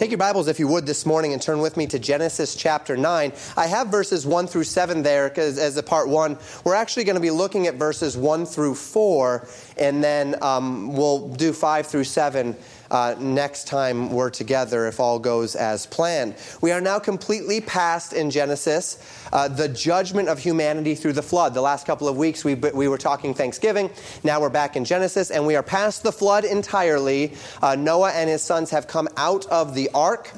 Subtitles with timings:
[0.00, 2.96] Take your Bibles, if you would, this morning and turn with me to Genesis chapter
[2.96, 3.34] 9.
[3.54, 6.38] I have verses 1 through 7 there as a part 1.
[6.64, 11.28] We're actually going to be looking at verses 1 through 4, and then um, we'll
[11.28, 12.56] do 5 through 7
[12.90, 16.34] uh, next time we're together if all goes as planned.
[16.60, 18.98] We are now completely past in Genesis
[19.32, 21.54] uh, the judgment of humanity through the flood.
[21.54, 23.90] The last couple of weeks we, we were talking Thanksgiving.
[24.24, 27.34] Now we're back in Genesis and we are past the flood entirely.
[27.62, 30.32] Uh, Noah and his sons have come out of the ark.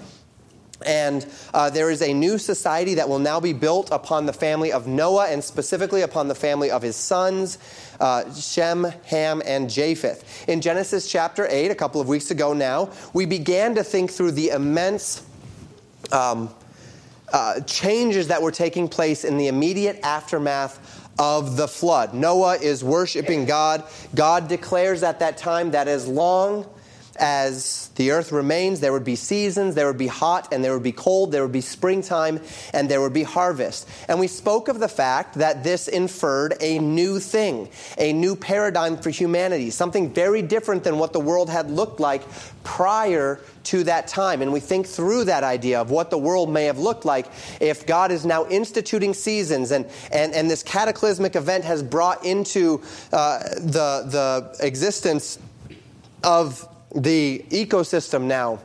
[0.87, 4.73] And uh, there is a new society that will now be built upon the family
[4.73, 7.59] of Noah and specifically upon the family of his sons,
[8.01, 10.49] uh, Shem, Ham, and Japheth.
[10.49, 14.33] In Genesis chapter 8, a couple of weeks ago now, we began to think through
[14.33, 15.25] the immense
[16.11, 16.51] um,
[17.33, 22.15] uh, changes that were taking place in the immediate aftermath of the flood.
[22.15, 23.85] Noah is worshiping God.
[24.15, 26.67] God declares at that time that as long
[27.17, 30.83] as the earth remains, there would be seasons, there would be hot and there would
[30.83, 32.41] be cold, there would be springtime
[32.73, 33.89] and there would be harvest.
[34.09, 37.69] And we spoke of the fact that this inferred a new thing,
[37.99, 42.23] a new paradigm for humanity, something very different than what the world had looked like
[42.65, 44.43] prior to that time.
[44.43, 47.27] And we think through that idea of what the world may have looked like
[47.61, 52.81] if God is now instituting seasons and, and, and this cataclysmic event has brought into
[53.13, 55.39] uh, the, the existence
[56.25, 58.59] of the ecosystem now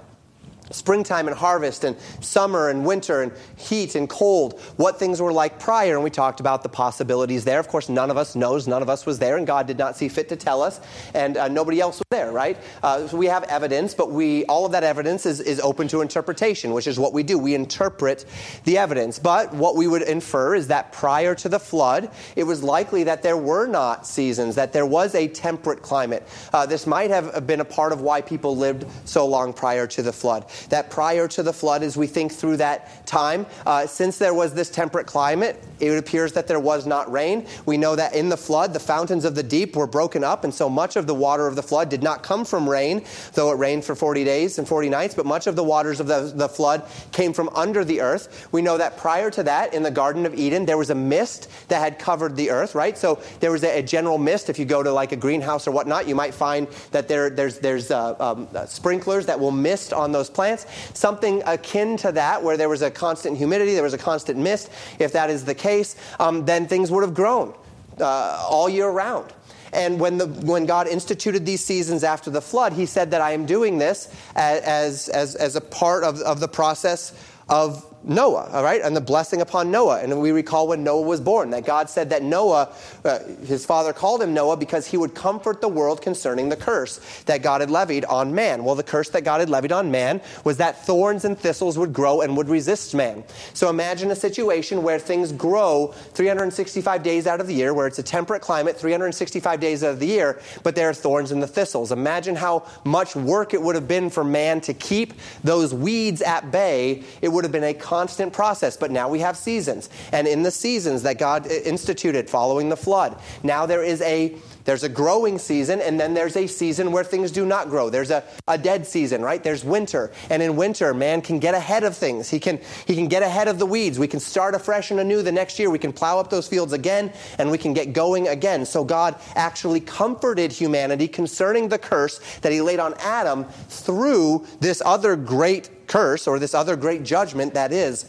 [0.72, 5.60] springtime and harvest and summer and winter and heat and cold what things were like
[5.60, 5.96] prior.
[5.96, 7.60] And we talked about the possibilities there.
[7.60, 8.68] Of course none of us knows.
[8.68, 10.80] None of us was there and god did not see fit to tell us.
[11.14, 12.58] And uh, nobody else was there right?
[12.84, 16.02] Uh, so we have evidence but we all of that evidence is, is open to
[16.02, 17.38] interpretation which is what we do.
[17.38, 18.26] We interpret
[18.64, 19.20] the evidence.
[19.20, 23.24] But what we would infer is that prior to the flood it was likely that
[23.24, 26.28] there were not seasons that there was a temperate climate.
[26.54, 30.02] Uh, this might have been a part of why people lived so long prior to
[30.02, 34.18] the flood that prior to the flood, as we think through that time, uh, since
[34.18, 37.46] there was this temperate climate, it appears that there was not rain.
[37.66, 40.54] We know that in the flood, the fountains of the deep were broken up, and
[40.54, 43.04] so much of the water of the flood did not come from rain,
[43.34, 46.08] though it rained for 40 days and 40 nights, but much of the waters of
[46.08, 48.48] the, the flood came from under the earth.
[48.52, 51.50] We know that prior to that, in the Garden of Eden, there was a mist
[51.68, 52.98] that had covered the earth, right?
[52.98, 54.50] So there was a, a general mist.
[54.50, 57.60] If you go to like a greenhouse or whatnot, you might find that there, there's,
[57.60, 60.47] there's uh, um, uh, sprinklers that will mist on those plants.
[60.94, 64.70] Something akin to that, where there was a constant humidity, there was a constant mist.
[65.00, 67.54] If that is the case, case, um, then things would have grown
[68.00, 69.34] uh, all year round.
[69.74, 73.32] And when, the, when God instituted these seasons after the flood, he said that I
[73.32, 77.14] am doing this as, as, as a part of, of the process
[77.50, 80.02] of Noah, all right, and the blessing upon Noah.
[80.02, 83.92] And we recall when Noah was born that God said that Noah, uh, his father
[83.92, 87.70] called him Noah because he would comfort the world concerning the curse that God had
[87.70, 88.64] levied on man.
[88.64, 91.92] Well, the curse that God had levied on man was that thorns and thistles would
[91.92, 93.24] grow and would resist man.
[93.54, 98.00] So imagine a situation where things grow 365 days out of the year, where it's
[98.00, 101.48] a temperate climate 365 days out of the year, but there are thorns and the
[101.48, 101.92] thistles.
[101.92, 106.52] Imagine how much work it would have been for man to keep those weeds at
[106.52, 107.04] bay.
[107.22, 109.90] It would have been a constant process, but now we have seasons.
[110.12, 114.36] And in the seasons that God uh, instituted following the flood, now there is a
[114.66, 117.90] there's a growing season, and then there's a season where things do not grow.
[117.90, 119.42] There's a, a dead season, right?
[119.42, 120.12] There's winter.
[120.30, 122.30] And in winter, man can get ahead of things.
[122.30, 123.98] He can, he can get ahead of the weeds.
[123.98, 125.70] We can start afresh and anew the next year.
[125.70, 128.66] We can plow up those fields again, and we can get going again.
[128.66, 134.82] So God actually comforted humanity concerning the curse that he laid on Adam through this
[134.86, 138.04] other great curse or this other great judgment that is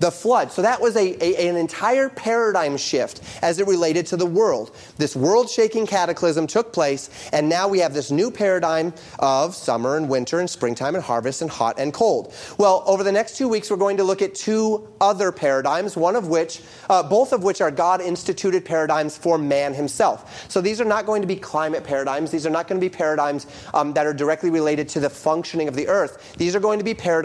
[0.00, 0.50] the flood.
[0.52, 4.74] So that was a, a, an entire paradigm shift as it related to the world.
[4.96, 9.96] This world shaking cataclysm took place, and now we have this new paradigm of summer
[9.96, 12.34] and winter and springtime and harvest and hot and cold.
[12.58, 16.16] Well, over the next two weeks, we're going to look at two other paradigms, one
[16.16, 20.50] of which, uh, both of which are God instituted paradigms for man himself.
[20.50, 22.30] So these are not going to be climate paradigms.
[22.30, 25.68] These are not going to be paradigms um, that are directly related to the functioning
[25.68, 26.34] of the earth.
[26.36, 27.23] These are going to be paradigms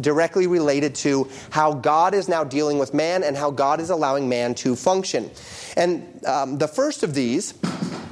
[0.00, 3.90] directly related to how God God is now dealing with man and how God is
[3.90, 5.30] allowing man to function.
[5.76, 7.52] And um, the first of these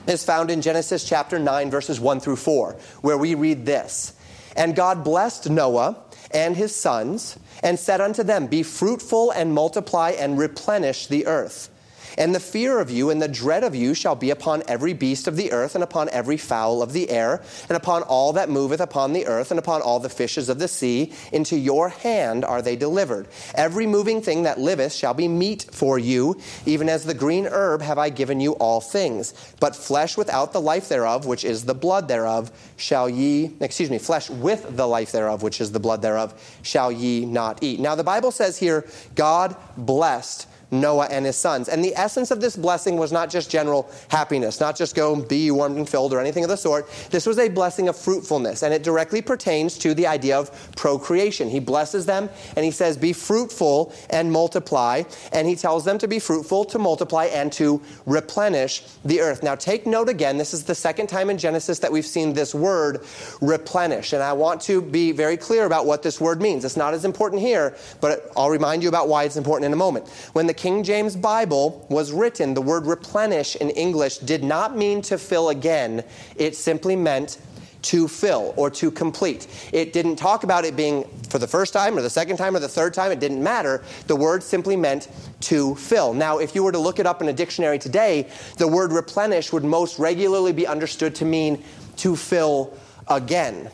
[0.08, 4.12] is found in Genesis chapter 9, verses 1 through 4, where we read this
[4.56, 6.02] And God blessed Noah
[6.32, 11.70] and his sons and said unto them, Be fruitful and multiply and replenish the earth.
[12.16, 15.28] And the fear of you and the dread of you shall be upon every beast
[15.28, 18.80] of the earth, and upon every fowl of the air, and upon all that moveth
[18.80, 21.12] upon the earth, and upon all the fishes of the sea.
[21.32, 23.28] Into your hand are they delivered.
[23.54, 27.82] Every moving thing that liveth shall be meat for you, even as the green herb
[27.82, 29.34] have I given you all things.
[29.60, 33.98] But flesh without the life thereof, which is the blood thereof, shall ye, excuse me,
[33.98, 37.80] flesh with the life thereof, which is the blood thereof, shall ye not eat.
[37.80, 41.68] Now the Bible says here, God blessed Noah and his sons.
[41.68, 45.26] And the essence of this blessing was not just general happiness, not just go and
[45.26, 46.88] be warmed and filled or anything of the sort.
[47.10, 51.48] This was a blessing of fruitfulness, and it directly pertains to the idea of procreation.
[51.48, 55.02] He blesses them and he says, Be fruitful and multiply.
[55.32, 59.42] And he tells them to be fruitful, to multiply, and to replenish the earth.
[59.42, 62.54] Now, take note again, this is the second time in Genesis that we've seen this
[62.54, 63.04] word
[63.40, 64.12] replenish.
[64.12, 66.64] And I want to be very clear about what this word means.
[66.64, 69.76] It's not as important here, but I'll remind you about why it's important in a
[69.76, 70.08] moment.
[70.32, 75.02] When the King James Bible was written, the word replenish in English did not mean
[75.02, 76.04] to fill again,
[76.36, 77.38] it simply meant
[77.82, 79.46] to fill or to complete.
[79.72, 82.58] It didn't talk about it being for the first time or the second time or
[82.58, 83.12] the third time.
[83.12, 83.84] It didn't matter.
[84.08, 85.08] The word simply meant
[85.42, 86.12] to fill.
[86.12, 89.52] Now, if you were to look it up in a dictionary today, the word replenish
[89.52, 91.62] would most regularly be understood to mean
[91.98, 92.76] to fill
[93.06, 93.70] again.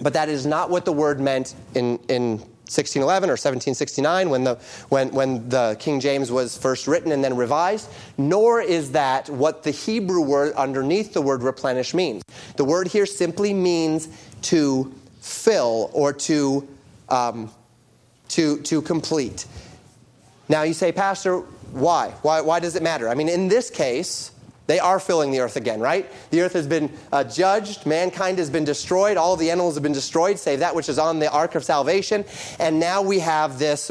[0.00, 4.54] But that is not what the word meant in, in 1611 or 1769 when the,
[4.88, 9.62] when, when the King James was first written and then revised, nor is that what
[9.62, 12.22] the Hebrew word underneath the word replenish means.
[12.56, 14.08] The word here simply means
[14.42, 16.66] to fill or to,
[17.08, 17.50] um,
[18.28, 19.46] to, to complete.
[20.48, 21.38] Now you say, Pastor,
[21.72, 22.10] why?
[22.22, 22.40] why?
[22.40, 23.08] Why does it matter?
[23.08, 24.30] I mean, in this case,
[24.66, 26.10] they are filling the earth again, right?
[26.30, 27.86] The earth has been uh, judged.
[27.86, 29.16] Mankind has been destroyed.
[29.16, 32.24] All the animals have been destroyed, save that which is on the ark of salvation.
[32.58, 33.90] And now we have this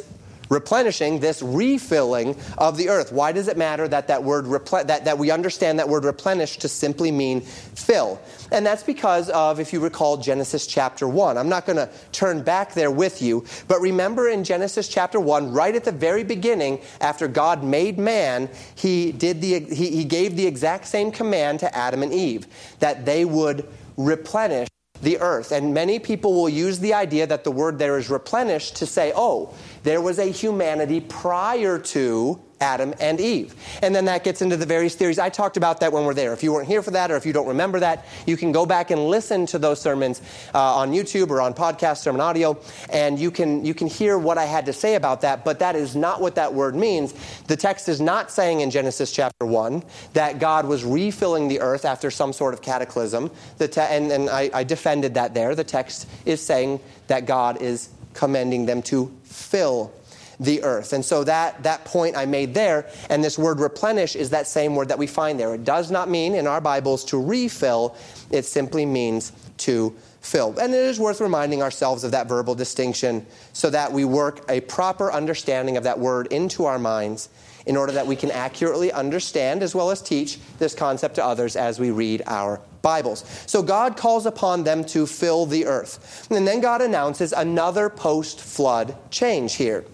[0.53, 3.11] replenishing, this refilling of the earth.
[3.11, 6.57] Why does it matter that that word repl- that, that we understand that word replenish
[6.57, 8.21] to simply mean fill?
[8.51, 11.38] And that's because of, if you recall, Genesis chapter 1.
[11.38, 15.51] I'm not going to turn back there with you, but remember in Genesis chapter 1,
[15.51, 20.35] right at the very beginning, after God made man, he, did the, he, he gave
[20.35, 22.47] the exact same command to Adam and Eve
[22.79, 23.67] that they would
[23.97, 24.69] replenish
[25.03, 25.51] the earth.
[25.51, 29.11] And many people will use the idea that the word there is replenished to say,
[29.15, 29.53] oh,
[29.83, 33.53] there was a humanity prior to Adam and Eve.
[33.81, 35.19] And then that gets into the various theories.
[35.19, 36.31] I talked about that when we're there.
[36.31, 38.65] If you weren't here for that or if you don't remember that, you can go
[38.65, 40.21] back and listen to those sermons
[40.56, 42.57] uh, on YouTube or on podcast sermon audio,
[42.89, 45.44] and you can, you can hear what I had to say about that.
[45.44, 47.13] But that is not what that word means.
[47.47, 49.83] The text is not saying in Genesis chapter 1
[50.13, 53.29] that God was refilling the earth after some sort of cataclysm.
[53.57, 55.53] The te- and and I, I defended that there.
[55.56, 59.92] The text is saying that God is commending them to fill
[60.39, 60.94] the earth.
[60.94, 64.75] And so that, that point I made there, and this word replenish is that same
[64.75, 65.54] word that we find there.
[65.54, 67.95] It does not mean in our Bibles to refill,
[68.31, 70.57] it simply means to fill.
[70.60, 74.62] And it is worth reminding ourselves of that verbal distinction so that we work a
[74.62, 77.30] proper understanding of that word into our minds
[77.65, 81.56] in order that we can accurately understand as well as teach this concept to others
[81.56, 83.24] as we read our Bibles.
[83.48, 86.27] So God calls upon them to fill the earth.
[86.30, 89.86] And then God announces another post flood change here.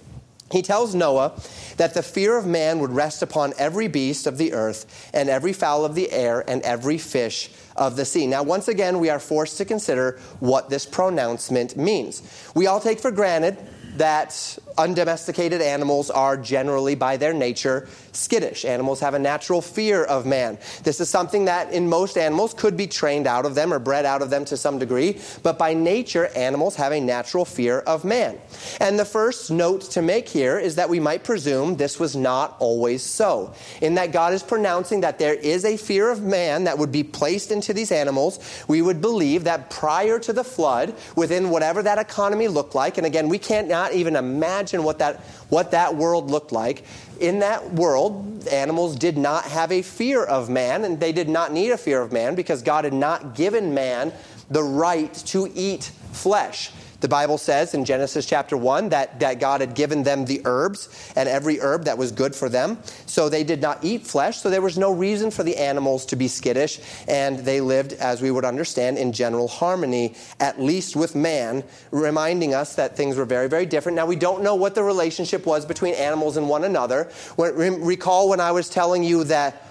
[0.51, 1.39] He tells Noah
[1.77, 5.53] that the fear of man would rest upon every beast of the earth, and every
[5.53, 8.25] fowl of the air, and every fish of the sea.
[8.25, 12.23] Now, once again, we are forced to consider what this pronouncement means.
[12.55, 13.57] We all take for granted
[13.97, 18.65] that undomesticated animals are generally, by their nature, skittish.
[18.65, 20.57] Animals have a natural fear of man.
[20.83, 24.05] This is something that in most animals could be trained out of them or bred
[24.05, 28.05] out of them to some degree, but by nature, animals have a natural fear of
[28.05, 28.37] man.
[28.79, 32.55] And the first note to make here is that we might presume this was not
[32.59, 36.77] always so, in that God is pronouncing that there is a fear of man that
[36.77, 38.39] would be placed into these animals.
[38.67, 43.05] We would believe that prior to the flood, within whatever that economy looked like, and
[43.05, 45.17] again, we can't not even imagine what that,
[45.49, 46.83] what that world looked like,
[47.19, 51.51] in that world, animals did not have a fear of man, and they did not
[51.51, 54.13] need a fear of man because God had not given man
[54.49, 56.71] the right to eat flesh.
[57.01, 60.89] The Bible says in Genesis chapter 1 that, that God had given them the herbs
[61.15, 62.77] and every herb that was good for them.
[63.05, 66.15] So they did not eat flesh, so there was no reason for the animals to
[66.15, 71.15] be skittish, and they lived, as we would understand, in general harmony, at least with
[71.15, 73.95] man, reminding us that things were very, very different.
[73.95, 77.05] Now, we don't know what the relationship was between animals and one another.
[77.35, 79.65] When, recall when I was telling you that.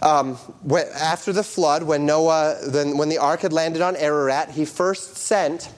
[0.00, 0.38] Um,
[0.94, 5.16] after the flood, when Noah, when, when the ark had landed on Ararat, he first
[5.16, 5.72] sent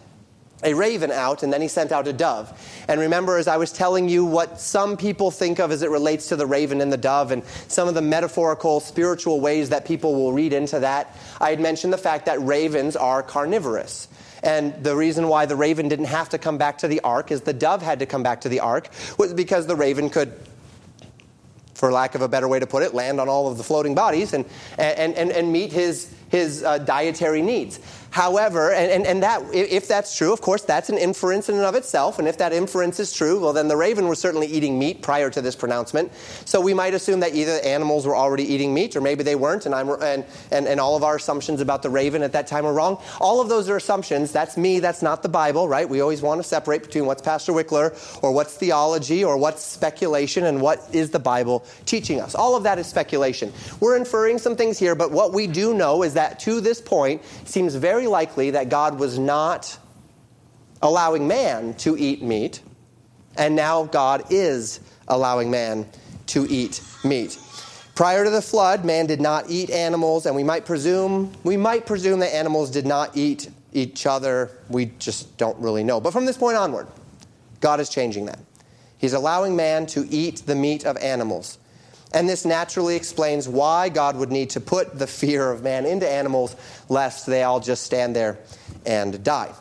[0.63, 2.85] a raven out, and then he sent out a dove.
[2.89, 6.29] And remember, as I was telling you, what some people think of as it relates
[6.29, 10.15] to the raven and the dove, and some of the metaphorical, spiritual ways that people
[10.15, 14.09] will read into that, I had mentioned the fact that ravens are carnivorous.
[14.43, 17.43] And the reason why the raven didn't have to come back to the ark is
[17.43, 18.89] the dove had to come back to the ark
[19.19, 20.33] was because the raven could
[21.81, 23.95] for lack of a better way to put it, land on all of the floating
[23.95, 24.45] bodies and,
[24.77, 27.81] and, and, and meet his, his uh, dietary needs.
[28.11, 31.65] However, and, and, and, that, if that's true, of course, that's an inference in and
[31.65, 32.19] of itself.
[32.19, 35.31] And if that inference is true, well, then the raven was certainly eating meat prior
[35.31, 36.11] to this pronouncement.
[36.45, 39.65] So we might assume that either animals were already eating meat or maybe they weren't.
[39.67, 42.67] And, I'm, and, and, and all of our assumptions about the raven at that time
[42.67, 43.01] are wrong.
[43.21, 44.33] All of those are assumptions.
[44.33, 44.81] That's me.
[44.81, 45.89] That's not the Bible, right?
[45.89, 50.47] We always want to separate between what's Pastor Wickler or what's theology or what's speculation
[50.47, 52.35] and what is the Bible teaching us.
[52.35, 53.53] All of that is speculation.
[53.79, 57.23] We're inferring some things here, but what we do know is that to this point
[57.45, 59.79] seems very very likely that God was not
[60.81, 62.63] allowing man to eat meat,
[63.37, 65.87] and now God is allowing man
[66.29, 67.39] to eat meat.
[67.95, 71.85] Prior to the flood, man did not eat animals, and we might presume we might
[71.85, 74.51] presume that animals did not eat each other.
[74.71, 76.01] We just don't really know.
[76.01, 76.87] But from this point onward,
[77.61, 78.39] God is changing that.
[78.97, 81.59] He's allowing man to eat the meat of animals.
[82.13, 86.09] And this naturally explains why God would need to put the fear of man into
[86.09, 86.57] animals,
[86.89, 88.39] lest they all just stand there
[88.85, 89.53] and die.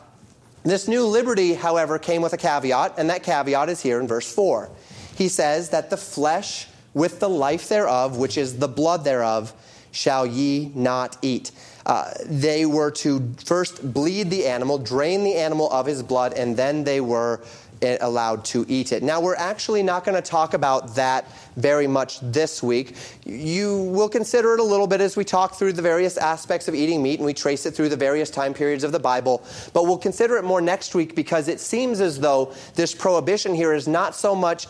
[0.62, 4.30] This new liberty, however, came with a caveat, and that caveat is here in verse
[4.32, 4.68] 4.
[5.16, 9.52] He says that the flesh with the life thereof, which is the blood thereof,
[9.92, 11.50] shall ye not eat.
[11.86, 16.56] Uh, they were to first bleed the animal, drain the animal of his blood, and
[16.56, 17.40] then they were
[17.82, 19.02] allowed to eat it.
[19.02, 22.96] Now, we're actually not going to talk about that very much this week.
[23.24, 26.74] You will consider it a little bit as we talk through the various aspects of
[26.74, 29.42] eating meat and we trace it through the various time periods of the Bible.
[29.72, 33.72] But we'll consider it more next week because it seems as though this prohibition here
[33.72, 34.66] is not so much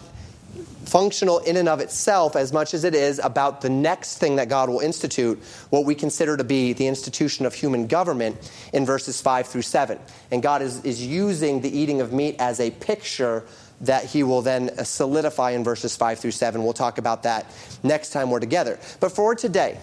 [0.91, 4.49] functional in and of itself as much as it is about the next thing that
[4.49, 5.39] God will institute,
[5.71, 8.37] what we consider to be the institution of human government
[8.73, 9.99] in verses 5 through 7.
[10.33, 13.45] And God is, is using the eating of meat as a picture
[13.83, 16.63] that he will then uh, solidify in verses 5 through 7.
[16.63, 17.47] We'll talk about that
[17.83, 18.79] next time we're together.
[18.99, 19.79] But for today,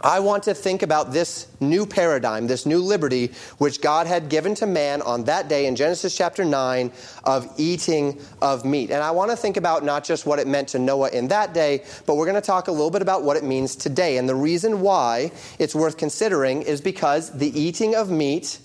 [0.00, 4.54] I want to think about this new paradigm, this new liberty, which God had given
[4.56, 6.92] to man on that day in Genesis chapter 9
[7.24, 8.90] of eating of meat.
[8.90, 11.54] And I want to think about not just what it meant to Noah in that
[11.54, 14.18] day, but we're going to talk a little bit about what it means today.
[14.18, 18.58] And the reason why it's worth considering is because the eating of meat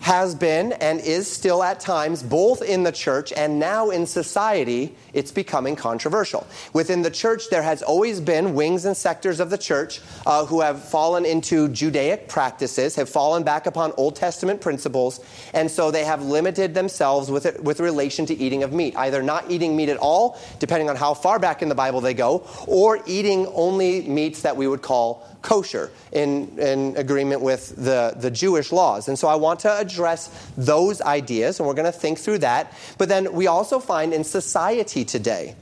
[0.00, 4.96] has been and is still at times, both in the church and now in society,
[5.12, 6.46] it's becoming controversial.
[6.72, 10.60] Within the church, there has always been wings and sectors of the church uh, who
[10.60, 15.20] have fallen into Judaic practices, have fallen back upon Old Testament principles,
[15.54, 19.22] and so they have limited themselves with, it, with relation to eating of meat, either
[19.22, 22.46] not eating meat at all, depending on how far back in the Bible they go,
[22.66, 28.30] or eating only meats that we would call kosher in, in agreement with the, the
[28.30, 29.08] Jewish laws.
[29.08, 32.72] And so I want to address those ideas, and we're going to think through that.
[32.98, 35.54] But then we also find in society today,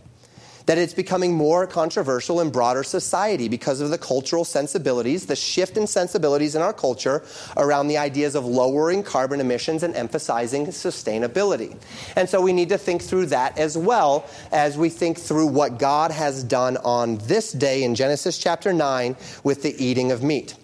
[0.67, 5.79] that it's becoming more controversial in broader society because of the cultural sensibilities, the shift
[5.79, 7.23] in sensibilities in our culture
[7.57, 11.75] around the ideas of lowering carbon emissions and emphasizing sustainability.
[12.17, 15.79] And so we need to think through that as well as we think through what
[15.79, 20.55] God has done on this day in Genesis chapter 9 with the eating of meat.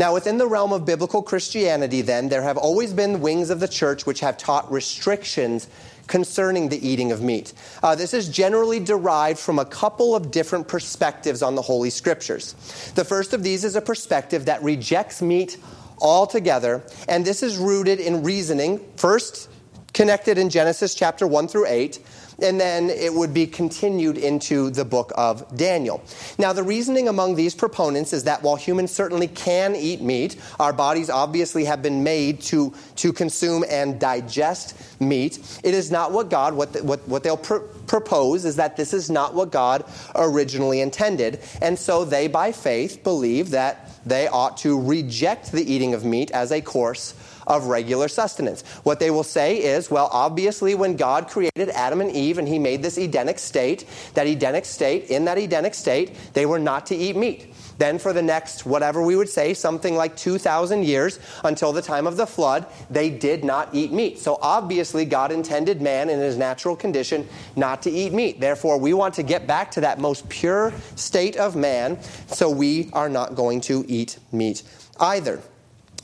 [0.00, 3.68] Now, within the realm of biblical Christianity, then, there have always been wings of the
[3.68, 5.68] church which have taught restrictions
[6.10, 7.54] concerning the eating of meat.
[7.82, 12.54] Uh, this is generally derived from a couple of different perspectives on the Holy Scriptures.
[12.96, 15.56] The first of these is a perspective that rejects meat
[16.00, 19.48] altogether, and this is rooted in reasoning, first
[19.92, 22.00] connected in Genesis chapter 1 through 8,
[22.42, 26.02] and then it would be continued into the book of Daniel.
[26.38, 30.72] Now, the reasoning among these proponents is that while humans certainly can eat meat, our
[30.72, 35.38] bodies obviously have been made to, to consume and digest meat.
[35.64, 38.92] It is not what God, what, the, what, what they'll pr- propose is that this
[38.92, 41.40] is not what God originally intended.
[41.60, 46.30] And so they, by faith, believe that they ought to reject the eating of meat
[46.30, 47.14] as a course
[47.46, 48.62] of regular sustenance.
[48.82, 52.58] What they will say is, well, obviously, when God created Adam and Eve and he
[52.58, 56.96] made this Edenic state, that Edenic state, in that Edenic state, they were not to
[56.96, 57.52] eat meat.
[57.78, 62.06] Then, for the next, whatever we would say, something like 2,000 years until the time
[62.06, 64.18] of the flood, they did not eat meat.
[64.18, 68.38] So, obviously, God intended man in his natural condition not to eat meat.
[68.38, 72.90] Therefore, we want to get back to that most pure state of man, so we
[72.92, 74.62] are not going to eat meat
[75.00, 75.40] either.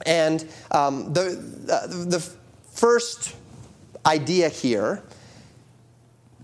[0.05, 1.31] And um, the,
[1.71, 2.21] uh, the
[2.73, 3.35] first
[4.05, 5.03] idea here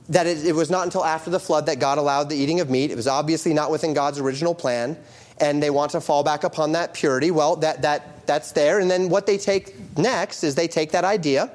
[0.09, 2.71] that it, it, was not until after the flood that God allowed the eating of
[2.71, 2.91] meat.
[2.91, 4.97] It was obviously not within God's original plan,
[5.39, 7.31] and they want to fall back upon that purity.
[7.31, 8.81] Well, that, that, that's there.
[8.81, 11.51] And then what they take next is they take that idea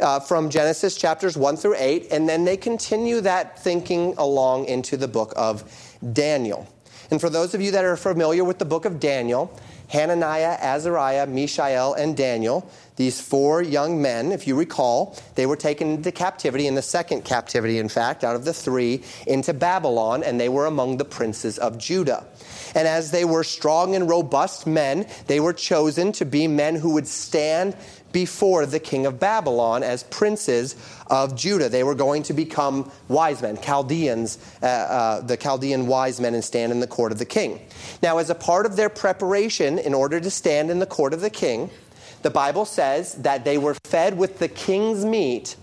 [0.00, 4.96] uh, from Genesis chapters 1 through 8, and then they continue that thinking along into
[4.96, 5.64] the book of
[6.12, 6.68] Daniel.
[7.10, 9.56] And for those of you that are familiar with the book of Daniel,
[9.88, 15.90] Hananiah, Azariah, Mishael, and Daniel, these four young men, if you recall, they were taken
[15.90, 20.40] into captivity, in the second captivity, in fact, out of the three, into Babylon, and
[20.40, 22.26] they were among the princes of Judah.
[22.74, 26.94] And as they were strong and robust men, they were chosen to be men who
[26.94, 27.76] would stand
[28.16, 30.74] before the king of Babylon as princes
[31.08, 31.68] of Judah.
[31.68, 36.42] They were going to become wise men, Chaldeans, uh, uh, the Chaldean wise men, and
[36.42, 37.60] stand in the court of the king.
[38.02, 41.20] Now, as a part of their preparation in order to stand in the court of
[41.20, 41.68] the king,
[42.22, 45.54] the Bible says that they were fed with the king's meat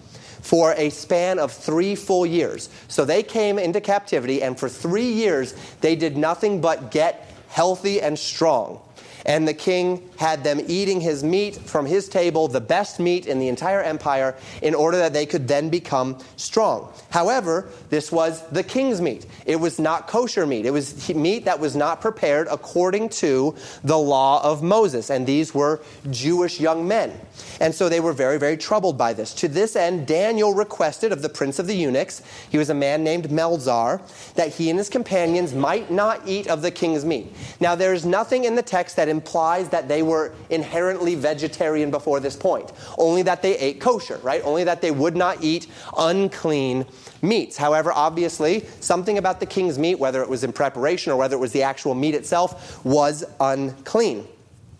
[0.43, 2.69] for a span of three full years.
[2.87, 7.99] So they came into captivity, and for three years, they did nothing but get healthy
[7.99, 8.79] and strong.
[9.25, 13.39] And the king had them eating his meat from his table, the best meat in
[13.39, 16.91] the entire empire, in order that they could then become strong.
[17.09, 19.25] However, this was the king's meat.
[19.45, 20.65] It was not kosher meat.
[20.65, 25.09] It was meat that was not prepared according to the law of Moses.
[25.09, 27.19] And these were Jewish young men.
[27.59, 29.33] And so they were very, very troubled by this.
[29.35, 33.03] To this end, Daniel requested of the prince of the eunuchs, he was a man
[33.03, 34.01] named Melzar,
[34.35, 37.33] that he and his companions might not eat of the king's meat.
[37.59, 40.12] Now, there is nothing in the text that implies that they were
[40.49, 44.41] inherently vegetarian before this point, only that they ate kosher, right?
[44.43, 45.67] Only that they would not eat
[45.97, 46.85] unclean
[47.21, 47.57] meats.
[47.57, 51.39] However, obviously, something about the king's meat, whether it was in preparation or whether it
[51.39, 54.27] was the actual meat itself, was unclean.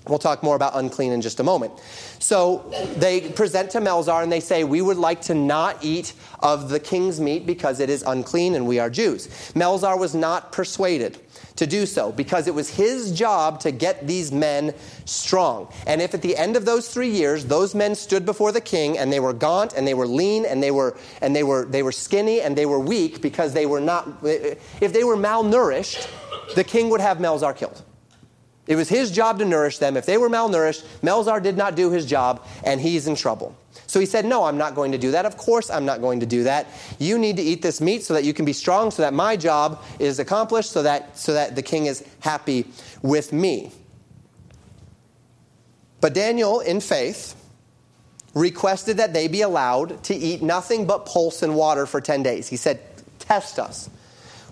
[0.07, 1.71] We'll talk more about unclean in just a moment.
[2.19, 6.69] So they present to Melzar and they say, We would like to not eat of
[6.69, 9.27] the king's meat because it is unclean and we are Jews.
[9.53, 11.19] Melzar was not persuaded
[11.55, 14.73] to do so because it was his job to get these men
[15.05, 15.71] strong.
[15.87, 18.97] And if at the end of those 3 years those men stood before the king
[18.97, 21.81] and they were gaunt and they were lean and they were and they were they
[21.81, 26.09] were skinny and they were weak because they were not if they were malnourished,
[26.55, 27.81] the king would have Melzar killed.
[28.65, 29.97] It was his job to nourish them.
[29.97, 33.55] If they were malnourished, Melzar did not do his job and he's in trouble.
[33.87, 35.25] So he said, No, I'm not going to do that.
[35.25, 36.67] Of course, I'm not going to do that.
[36.97, 39.35] You need to eat this meat so that you can be strong, so that my
[39.35, 42.65] job is accomplished, so that, so that the king is happy
[43.01, 43.71] with me.
[45.99, 47.35] But Daniel, in faith,
[48.33, 52.47] requested that they be allowed to eat nothing but pulse and water for 10 days.
[52.47, 52.79] He said,
[53.19, 53.89] Test us.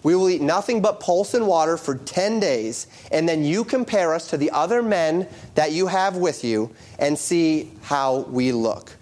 [0.03, 4.13] We will eat nothing but pulse and water for 10 days, and then you compare
[4.13, 8.95] us to the other men that you have with you and see how we look.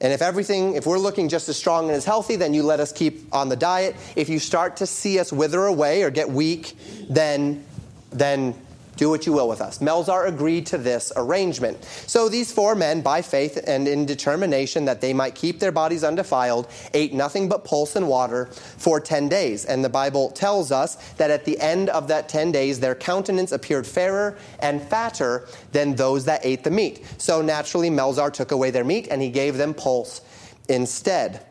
[0.00, 2.78] And if everything, if we're looking just as strong and as healthy, then you let
[2.78, 3.96] us keep on the diet.
[4.14, 6.76] If you start to see us wither away or get weak,
[7.10, 7.64] then,
[8.10, 8.54] then
[8.98, 9.78] do what you will with us.
[9.78, 11.82] Melzar agreed to this arrangement.
[12.06, 16.04] So these four men, by faith and in determination that they might keep their bodies
[16.04, 19.64] undefiled, ate nothing but pulse and water for 10 days.
[19.64, 23.52] And the Bible tells us that at the end of that 10 days, their countenance
[23.52, 27.06] appeared fairer and fatter than those that ate the meat.
[27.18, 30.20] So naturally, Melzar took away their meat and he gave them pulse
[30.68, 31.44] instead.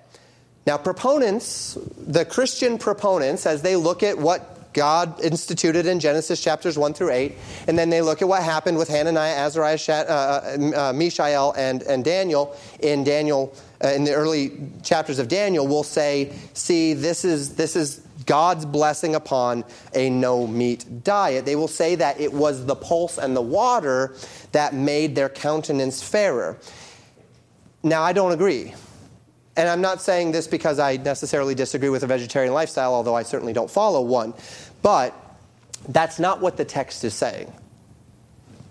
[0.65, 6.77] Now, proponents, the Christian proponents, as they look at what God instituted in Genesis chapters
[6.77, 7.35] 1 through 8.
[7.67, 11.81] And then they look at what happened with Hananiah, Azariah, uh, uh, uh, Mishael, and,
[11.83, 14.51] and Daniel in Daniel, uh, in the early
[14.83, 20.45] chapters of Daniel, will say, see, this is, this is God's blessing upon a no
[20.45, 21.45] meat diet.
[21.45, 24.15] They will say that it was the pulse and the water
[24.51, 26.59] that made their countenance fairer.
[27.83, 28.73] Now, I don't agree.
[29.57, 33.23] And I'm not saying this because I necessarily disagree with a vegetarian lifestyle, although I
[33.23, 34.35] certainly don't follow one.
[34.83, 35.15] But
[35.89, 37.51] that's not what the text is saying.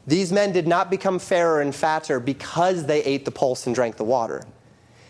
[0.07, 3.97] These men did not become fairer and fatter because they ate the pulse and drank
[3.97, 4.45] the water.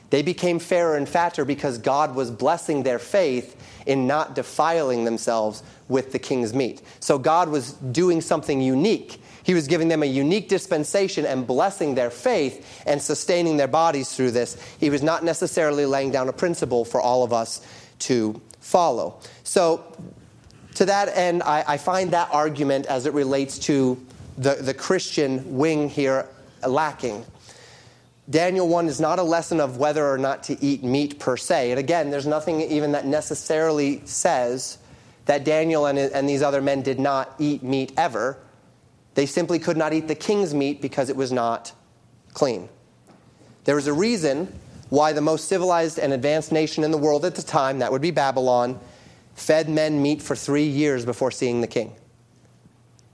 [0.09, 5.63] They became fairer and fatter because God was blessing their faith in not defiling themselves
[5.89, 6.81] with the king's meat.
[7.01, 9.21] So God was doing something unique.
[9.47, 14.13] He was giving them a unique dispensation and blessing their faith and sustaining their bodies
[14.13, 14.61] through this.
[14.81, 17.65] He was not necessarily laying down a principle for all of us
[18.01, 19.21] to follow.
[19.45, 19.97] So
[20.75, 24.05] to that end, I, I find that argument as it relates to
[24.37, 26.27] the, the Christian wing here
[26.67, 27.25] lacking.
[28.29, 31.71] Daniel 1 is not a lesson of whether or not to eat meat per se.
[31.71, 34.79] And again, there's nothing even that necessarily says
[35.27, 38.39] that Daniel and, and these other men did not eat meat ever.
[39.17, 41.73] They simply could not eat the king's meat because it was not
[42.35, 42.69] clean.
[43.65, 44.53] There was a reason
[44.91, 48.03] why the most civilized and advanced nation in the world at the time, that would
[48.03, 48.79] be Babylon,
[49.35, 51.95] fed men meat for three years before seeing the king.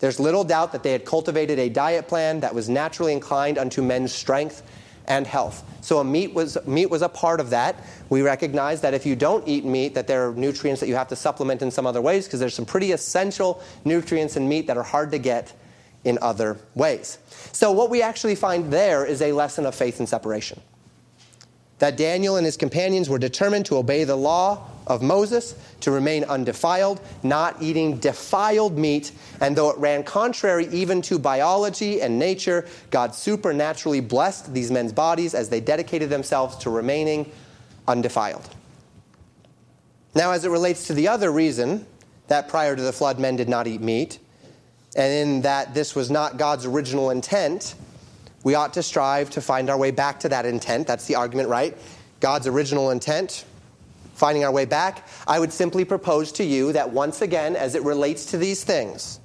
[0.01, 3.81] There's little doubt that they had cultivated a diet plan that was naturally inclined unto
[3.81, 4.65] men's strength
[5.07, 5.63] and health.
[5.83, 7.77] So a meat was meat was a part of that.
[8.09, 11.09] We recognize that if you don't eat meat, that there are nutrients that you have
[11.09, 14.77] to supplement in some other ways because there's some pretty essential nutrients in meat that
[14.77, 15.53] are hard to get
[16.05, 17.19] in other ways.
[17.53, 20.61] So what we actually find there is a lesson of faith and separation
[21.83, 26.23] that Daniel and his companions were determined to obey the law of Moses, to remain
[26.23, 29.11] undefiled, not eating defiled meat,
[29.41, 34.93] and though it ran contrary even to biology and nature, God supernaturally blessed these men's
[34.93, 37.29] bodies as they dedicated themselves to remaining
[37.89, 38.49] undefiled.
[40.15, 41.85] Now, as it relates to the other reason
[42.29, 44.21] that prior to the flood men did not eat meat,
[44.95, 47.75] and in that this was not God's original intent,
[48.45, 50.87] we ought to strive to find our way back to that intent.
[50.87, 51.77] That's the argument, right?
[52.21, 53.45] God's original intent,
[54.15, 55.09] finding our way back.
[55.27, 59.21] I would simply propose to you that once again, as it relates to these things,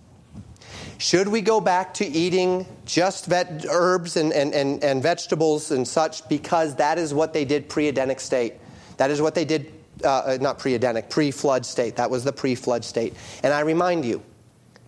[1.00, 5.88] should we go back to eating just vet- herbs and, and, and, and vegetables and
[5.88, 8.56] such because that is what they did pre Edenic state?
[8.98, 9.72] That is what they did,
[10.04, 11.96] uh, uh not pre Edenic, pre flood state.
[11.98, 13.14] That was the pre flood state.
[13.44, 14.24] And I remind you,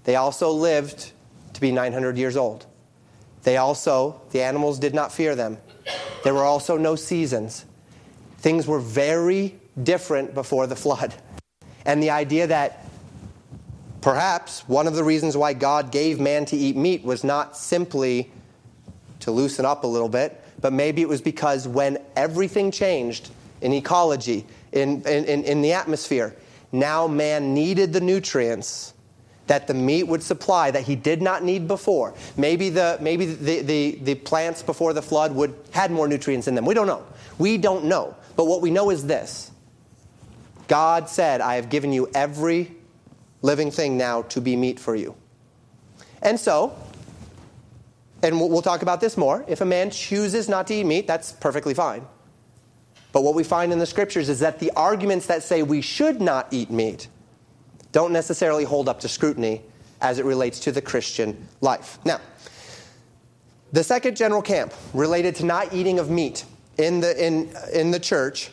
[0.03, 1.11] they also lived
[1.53, 2.65] to be 900 years old.
[3.43, 5.57] They also, the animals did not fear them.
[6.23, 7.65] There were also no seasons.
[8.37, 11.13] Things were very different before the flood.
[11.85, 12.85] And the idea that
[14.01, 18.31] perhaps one of the reasons why God gave man to eat meat was not simply
[19.21, 23.29] to loosen up a little bit, but maybe it was because when everything changed
[23.61, 26.35] in ecology, in, in, in the atmosphere,
[26.71, 28.93] now man needed the nutrients
[29.49, 32.13] that the meat would supply that he did not need before.
[32.37, 36.53] Maybe the, maybe the, the, the plants before the flood would had more nutrients in
[36.53, 36.65] them.
[36.65, 37.03] We don't know.
[37.39, 38.15] We don't know.
[38.35, 39.51] But what we know is this
[40.67, 42.75] God said, I have given you every
[43.41, 45.15] living thing now to be meat for you.
[46.21, 46.77] And so,
[48.21, 49.43] and we'll talk about this more.
[49.47, 52.05] If a man chooses not to eat meat, that's perfectly fine.
[53.11, 56.21] But what we find in the scriptures is that the arguments that say we should
[56.21, 57.07] not eat meat
[57.91, 59.61] don't necessarily hold up to scrutiny
[60.01, 61.99] as it relates to the Christian life.
[62.05, 62.19] Now,
[63.71, 66.45] the second general camp related to not eating of meat
[66.77, 68.49] in the, in, in the church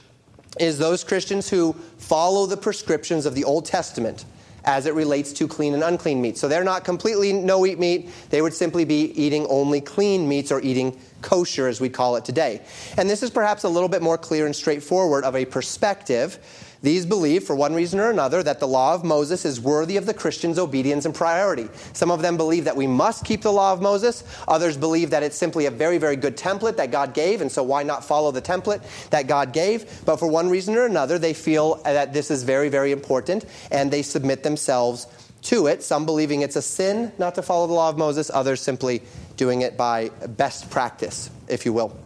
[0.59, 4.25] is those Christians who follow the prescriptions of the Old Testament
[4.64, 6.37] as it relates to clean and unclean meat.
[6.37, 10.51] So they're not completely no eat meat, they would simply be eating only clean meats
[10.51, 12.61] or eating kosher, as we call it today.
[12.99, 16.38] And this is perhaps a little bit more clear and straightforward of a perspective
[16.87, 20.07] these believe, for one reason or another, that the law of Moses is worthy of
[20.07, 21.68] the Christian's obedience and priority.
[21.92, 24.22] Some of them believe that we must keep the law of Moses.
[24.46, 27.64] Others believe that it's simply a very, very good template that God gave, and so
[27.64, 30.05] why not follow the template that God gave?
[30.05, 33.90] But for one reason or another, they feel that this is very, very important, and
[33.90, 35.09] they submit themselves
[35.42, 35.83] to it.
[35.83, 39.03] Some believing it's a sin not to follow the law of Moses, others simply
[39.37, 41.99] doing it by best practice, if you will.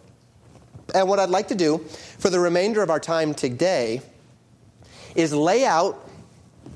[0.94, 1.78] And what I'd like to do
[2.18, 4.02] for the remainder of our time today
[5.14, 6.08] is lay out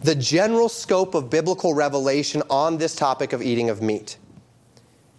[0.02, 4.18] the general scope of biblical revelation on this topic of eating of meat.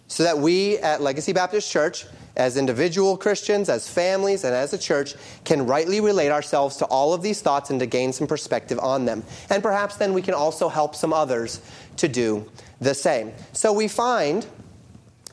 [0.08, 4.78] So that we at Legacy Baptist Church, as individual Christians, as families, and as a
[4.78, 8.78] church, can rightly relate ourselves to all of these thoughts and to gain some perspective
[8.78, 9.24] on them.
[9.50, 11.60] And perhaps then we can also help some others
[11.96, 12.48] to do
[12.80, 13.32] the same.
[13.52, 14.46] So we find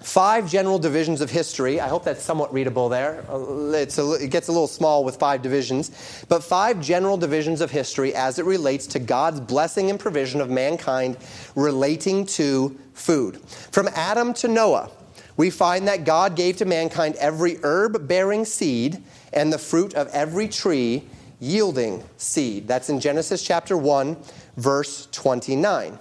[0.04, 1.80] five general divisions of history.
[1.80, 3.24] I hope that's somewhat readable there.
[3.30, 7.72] Uh, a, it gets a little small with five divisions, but five general divisions of
[7.72, 11.18] history as it relates to God's blessing and provision of mankind
[11.56, 13.40] relating to food.
[13.72, 14.92] From Adam to Noah,
[15.38, 20.08] we find that God gave to mankind every herb bearing seed and the fruit of
[20.10, 21.04] every tree
[21.40, 22.68] yielding seed.
[22.68, 24.18] That's in Genesis chapter 1,
[24.58, 25.98] verse 29.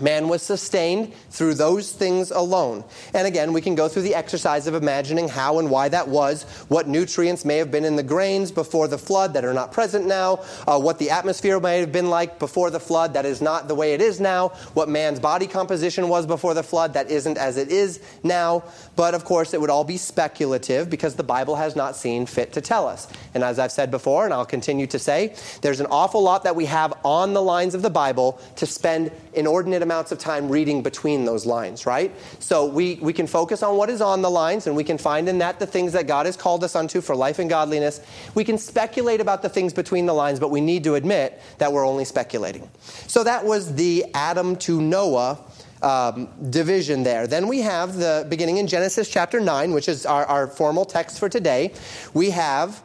[0.00, 2.84] Man was sustained through those things alone.
[3.14, 6.44] And again, we can go through the exercise of imagining how and why that was,
[6.68, 10.06] what nutrients may have been in the grains before the flood that are not present
[10.06, 13.68] now, uh, what the atmosphere may have been like before the flood that is not
[13.68, 17.38] the way it is now, what man's body composition was before the flood that isn't
[17.38, 18.62] as it is now.
[18.96, 22.52] But of course, it would all be speculative because the Bible has not seen fit
[22.52, 23.08] to tell us.
[23.34, 26.56] And as I've said before, and I'll continue to say, there's an awful lot that
[26.56, 30.82] we have on the lines of the Bible to spend inordinate amounts of time reading
[30.82, 32.12] between those lines, right?
[32.40, 35.26] So we, we can focus on what is on the lines, and we can find
[35.30, 38.02] in that the things that God has called us unto for life and godliness.
[38.34, 41.72] We can speculate about the things between the lines, but we need to admit that
[41.72, 42.68] we're only speculating.
[43.06, 45.38] So that was the Adam to Noah
[45.80, 47.26] um, division there.
[47.26, 51.18] Then we have the beginning in Genesis chapter 9, which is our, our formal text
[51.18, 51.72] for today.
[52.12, 52.82] We have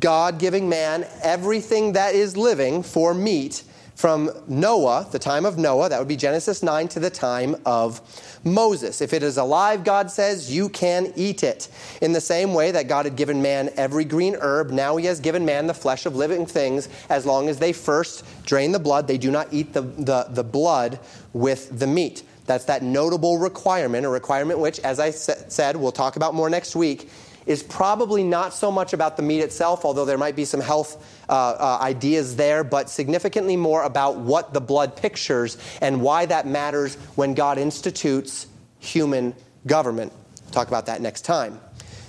[0.00, 3.64] God giving man everything that is living for meat
[3.94, 8.00] from Noah, the time of Noah, that would be Genesis 9, to the time of
[8.44, 9.00] Moses.
[9.00, 11.68] If it is alive, God says, you can eat it.
[12.02, 15.20] In the same way that God had given man every green herb, now he has
[15.20, 19.06] given man the flesh of living things as long as they first drain the blood.
[19.06, 20.98] They do not eat the, the, the blood
[21.32, 22.24] with the meat.
[22.46, 26.76] That's that notable requirement, a requirement which, as I said, we'll talk about more next
[26.76, 27.08] week,
[27.46, 31.04] is probably not so much about the meat itself, although there might be some health
[31.28, 36.46] uh, uh, ideas there, but significantly more about what the blood pictures and why that
[36.46, 38.46] matters when God institutes
[38.78, 39.34] human
[39.66, 40.12] government.
[40.50, 41.60] talk about that next time.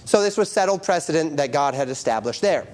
[0.05, 2.67] So this was settled precedent that God had established there.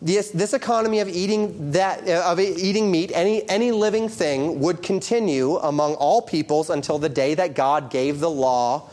[0.00, 4.82] This, this economy of eating that uh, of eating meat, any any living thing, would
[4.82, 8.90] continue among all peoples until the day that God gave the law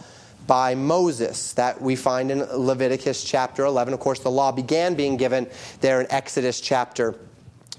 [0.50, 3.94] by Moses that we find in Leviticus chapter 11.
[3.94, 5.48] Of course, the law began being given
[5.80, 7.14] there in Exodus chapter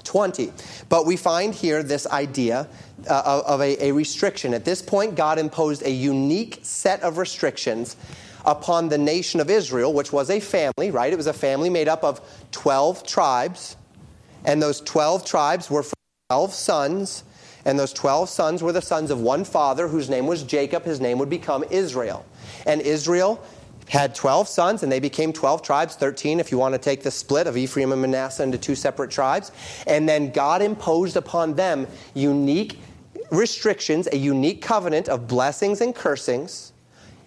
[0.04, 0.52] 20.
[0.88, 2.68] But we find here this idea
[3.08, 4.54] uh, of a, a restriction.
[4.54, 7.96] At this point, God imposed a unique set of restrictions
[8.44, 11.12] upon the nation of Israel, which was a family, right?
[11.12, 12.20] It was a family made up of
[12.52, 13.76] 12 tribes,
[14.44, 15.84] and those 12 tribes were
[16.28, 17.24] 12 sons,
[17.64, 20.84] and those 12 sons were the sons of one father whose name was Jacob.
[20.84, 22.24] His name would become Israel.
[22.66, 23.42] And Israel
[23.88, 27.10] had 12 sons, and they became 12 tribes, 13 if you want to take the
[27.10, 29.50] split of Ephraim and Manasseh into two separate tribes.
[29.86, 32.78] And then God imposed upon them unique
[33.30, 36.72] restrictions, a unique covenant of blessings and cursings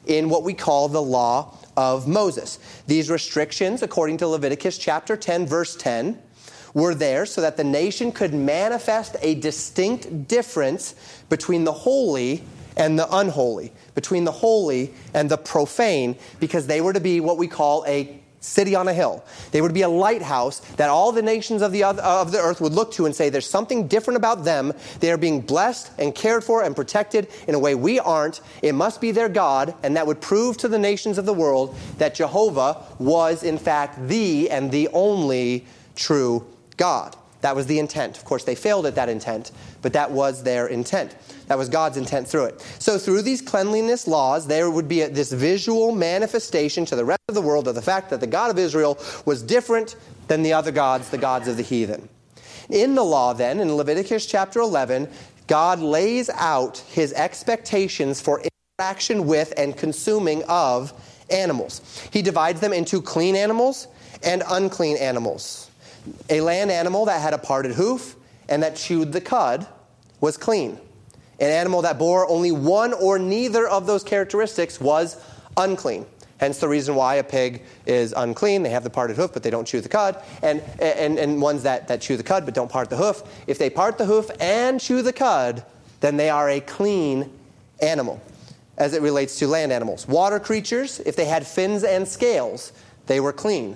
[0.05, 2.59] in what we call the law of Moses.
[2.87, 6.21] These restrictions, according to Leviticus chapter 10, verse 10,
[6.73, 10.95] were there so that the nation could manifest a distinct difference
[11.29, 12.43] between the holy
[12.77, 17.37] and the unholy, between the holy and the profane, because they were to be what
[17.37, 19.23] we call a city on a hill.
[19.51, 22.73] They would be a lighthouse that all the nations of the, of the earth would
[22.73, 24.73] look to and say, There's something different about them.
[24.99, 28.41] They are being blessed and cared for and protected in a way we aren't.
[28.61, 31.75] It must be their God, and that would prove to the nations of the world
[31.97, 36.45] that Jehovah was, in fact, the and the only true
[36.77, 37.15] God.
[37.41, 38.17] That was the intent.
[38.17, 41.15] Of course, they failed at that intent, but that was their intent.
[41.47, 42.61] That was God's intent through it.
[42.79, 47.21] So, through these cleanliness laws, there would be a, this visual manifestation to the rest
[47.27, 49.95] of the world of the fact that the God of Israel was different
[50.27, 52.07] than the other gods, the gods of the heathen.
[52.69, 55.09] In the law, then, in Leviticus chapter 11,
[55.47, 58.41] God lays out his expectations for
[58.79, 60.93] interaction with and consuming of
[61.29, 61.81] animals.
[62.11, 63.87] He divides them into clean animals
[64.23, 65.69] and unclean animals.
[66.29, 68.15] A land animal that had a parted hoof
[68.49, 69.67] and that chewed the cud
[70.21, 70.79] was clean.
[71.43, 75.17] An animal that bore only one or neither of those characteristics was
[75.57, 76.05] unclean.
[76.37, 78.63] Hence the reason why a pig is unclean.
[78.63, 80.23] They have the parted hoof, but they don't chew the cud.
[80.41, 83.57] And, and, and ones that, that chew the cud but don't part the hoof, if
[83.57, 85.65] they part the hoof and chew the cud,
[85.99, 87.29] then they are a clean
[87.81, 88.21] animal
[88.77, 90.07] as it relates to land animals.
[90.07, 92.71] Water creatures, if they had fins and scales,
[93.07, 93.75] they were clean.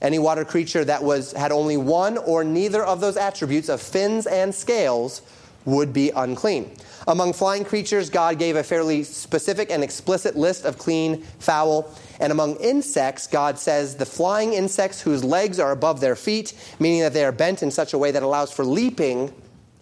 [0.00, 4.28] Any water creature that was, had only one or neither of those attributes of fins
[4.28, 5.22] and scales
[5.64, 6.70] would be unclean.
[7.08, 11.90] Among flying creatures, God gave a fairly specific and explicit list of clean, fowl.
[12.20, 17.00] And among insects, God says the flying insects whose legs are above their feet, meaning
[17.00, 19.32] that they are bent in such a way that allows for leaping,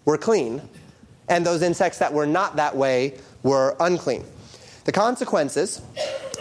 [0.05, 0.61] were clean.
[1.27, 4.23] And those insects that were not that way were unclean.
[4.85, 5.81] The consequences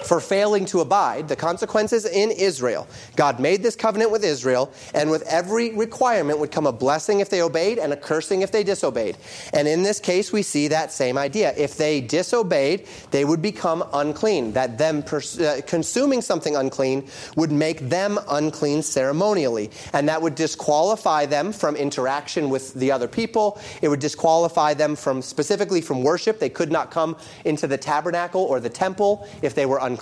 [0.06, 2.86] for failing to abide, the consequences in Israel.
[3.16, 7.28] God made this covenant with Israel, and with every requirement would come a blessing if
[7.28, 9.16] they obeyed and a cursing if they disobeyed.
[9.52, 11.52] And in this case, we see that same idea.
[11.56, 14.52] If they disobeyed, they would become unclean.
[14.52, 19.70] That them pers- uh, consuming something unclean would make them unclean ceremonially.
[19.92, 23.60] And that would disqualify them from interaction with the other people.
[23.82, 26.38] It would disqualify them from specifically from worship.
[26.38, 29.95] They could not come into the tabernacle or the temple if they were unclean.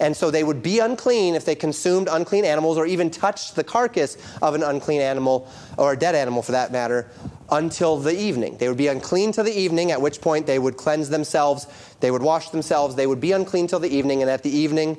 [0.00, 3.64] And so they would be unclean if they consumed unclean animals or even touched the
[3.64, 5.48] carcass of an unclean animal
[5.78, 7.10] or a dead animal for that matter
[7.50, 8.56] until the evening.
[8.58, 11.66] They would be unclean till the evening, at which point they would cleanse themselves,
[12.00, 14.96] they would wash themselves, they would be unclean till the evening, and at the evening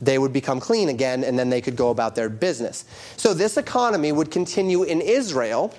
[0.00, 2.84] they would become clean again, and then they could go about their business.
[3.16, 5.74] So this economy would continue in Israel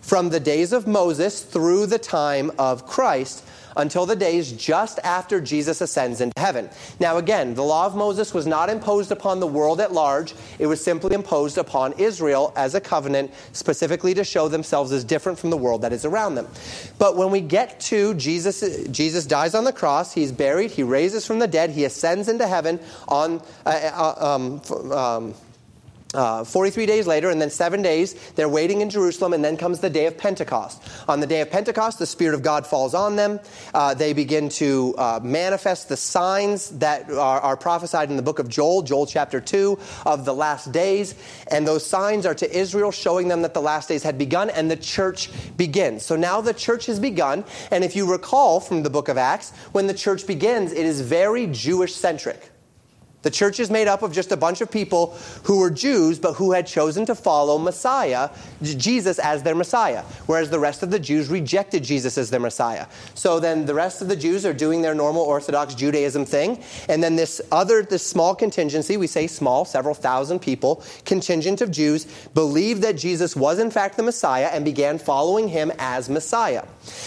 [0.00, 3.44] from the days of Moses through the time of Christ
[3.76, 6.68] until the days just after Jesus ascends into heaven.
[7.00, 10.66] Now, again, the law of Moses was not imposed upon the world at large, it
[10.66, 15.50] was simply imposed upon Israel as a covenant, specifically to show themselves as different from
[15.50, 16.48] the world that is around them.
[16.98, 21.26] But when we get to Jesus, Jesus dies on the cross, he's buried, he raises
[21.26, 23.42] from the dead, he ascends into heaven on.
[23.64, 25.34] Uh, uh, um, um,
[26.16, 29.80] uh, 43 days later, and then seven days, they're waiting in Jerusalem, and then comes
[29.80, 30.82] the day of Pentecost.
[31.08, 33.38] On the day of Pentecost, the Spirit of God falls on them.
[33.74, 38.38] Uh, they begin to uh, manifest the signs that are, are, prophesied in the book
[38.38, 41.14] of Joel, Joel chapter 2, of the last days.
[41.50, 44.70] And those signs are to Israel, showing them that the last days had begun, and
[44.70, 46.04] the church begins.
[46.04, 49.50] So now the church has begun, and if you recall from the book of Acts,
[49.72, 52.50] when the church begins, it is very Jewish centric.
[53.26, 56.34] The church is made up of just a bunch of people who were Jews, but
[56.34, 58.30] who had chosen to follow Messiah,
[58.62, 62.86] Jesus, as their Messiah, whereas the rest of the Jews rejected Jesus as their Messiah.
[63.16, 67.02] So then the rest of the Jews are doing their normal Orthodox Judaism thing, and
[67.02, 72.04] then this other, this small contingency, we say small, several thousand people, contingent of Jews,
[72.32, 76.62] believed that Jesus was in fact the Messiah and began following him as Messiah.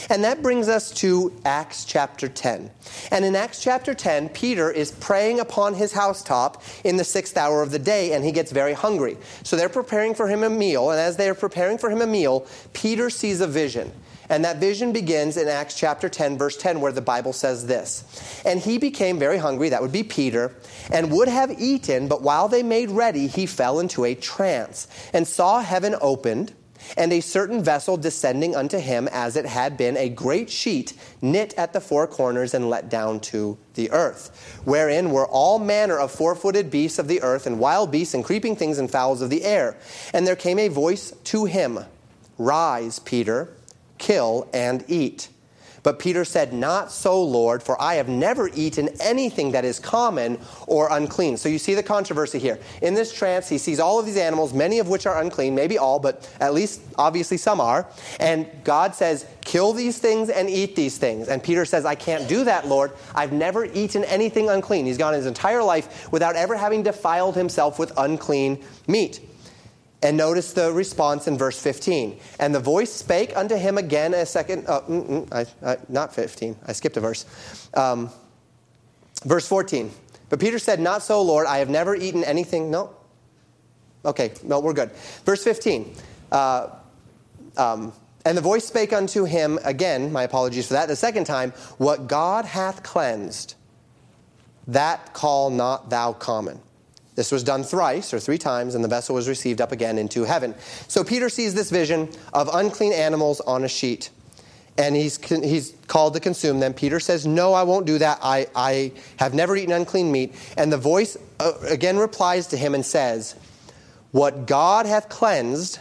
[0.09, 2.71] And that brings us to Acts chapter 10.
[3.09, 7.61] And in Acts chapter 10, Peter is praying upon his housetop in the sixth hour
[7.61, 9.17] of the day, and he gets very hungry.
[9.43, 12.07] So they're preparing for him a meal, and as they are preparing for him a
[12.07, 13.91] meal, Peter sees a vision.
[14.31, 18.41] And that vision begins in Acts chapter 10, verse 10, where the Bible says this
[18.45, 20.55] And he became very hungry, that would be Peter,
[20.91, 25.27] and would have eaten, but while they made ready, he fell into a trance, and
[25.27, 26.53] saw heaven opened
[26.97, 31.53] and a certain vessel descending unto him as it had been a great sheet knit
[31.57, 36.11] at the four corners and let down to the earth, wherein were all manner of
[36.11, 39.29] four footed beasts of the earth, and wild beasts, and creeping things, and fowls of
[39.29, 39.77] the air.
[40.13, 41.79] And there came a voice to him
[42.37, 43.53] Rise, Peter,
[43.97, 45.29] kill and eat.
[45.83, 50.39] But Peter said, Not so, Lord, for I have never eaten anything that is common
[50.67, 51.37] or unclean.
[51.37, 52.59] So you see the controversy here.
[52.81, 55.77] In this trance, he sees all of these animals, many of which are unclean, maybe
[55.77, 57.87] all, but at least obviously some are.
[58.19, 61.27] And God says, Kill these things and eat these things.
[61.27, 62.91] And Peter says, I can't do that, Lord.
[63.15, 64.85] I've never eaten anything unclean.
[64.85, 69.21] He's gone his entire life without ever having defiled himself with unclean meat.
[70.01, 72.19] And notice the response in verse 15.
[72.39, 75.33] And the voice spake unto him again a second, uh, mm, mm,
[75.63, 77.25] I, I, not 15, I skipped a verse.
[77.73, 78.09] Um,
[79.25, 79.91] verse 14.
[80.29, 82.71] But Peter said, Not so, Lord, I have never eaten anything.
[82.71, 82.95] No?
[84.05, 84.91] Okay, no, we're good.
[85.25, 85.93] Verse 15.
[86.31, 86.69] Uh,
[87.57, 87.91] um,
[88.25, 92.07] and the voice spake unto him again, my apologies for that, the second time, What
[92.07, 93.55] God hath cleansed,
[94.67, 96.61] that call not thou common.
[97.19, 100.23] This was done thrice or three times, and the vessel was received up again into
[100.23, 100.55] heaven.
[100.87, 104.09] So Peter sees this vision of unclean animals on a sheet,
[104.77, 106.73] and he's, he's called to consume them.
[106.73, 108.19] Peter says, No, I won't do that.
[108.23, 110.33] I, I have never eaten unclean meat.
[110.55, 113.35] And the voice uh, again replies to him and says,
[114.11, 115.79] What God hath cleansed,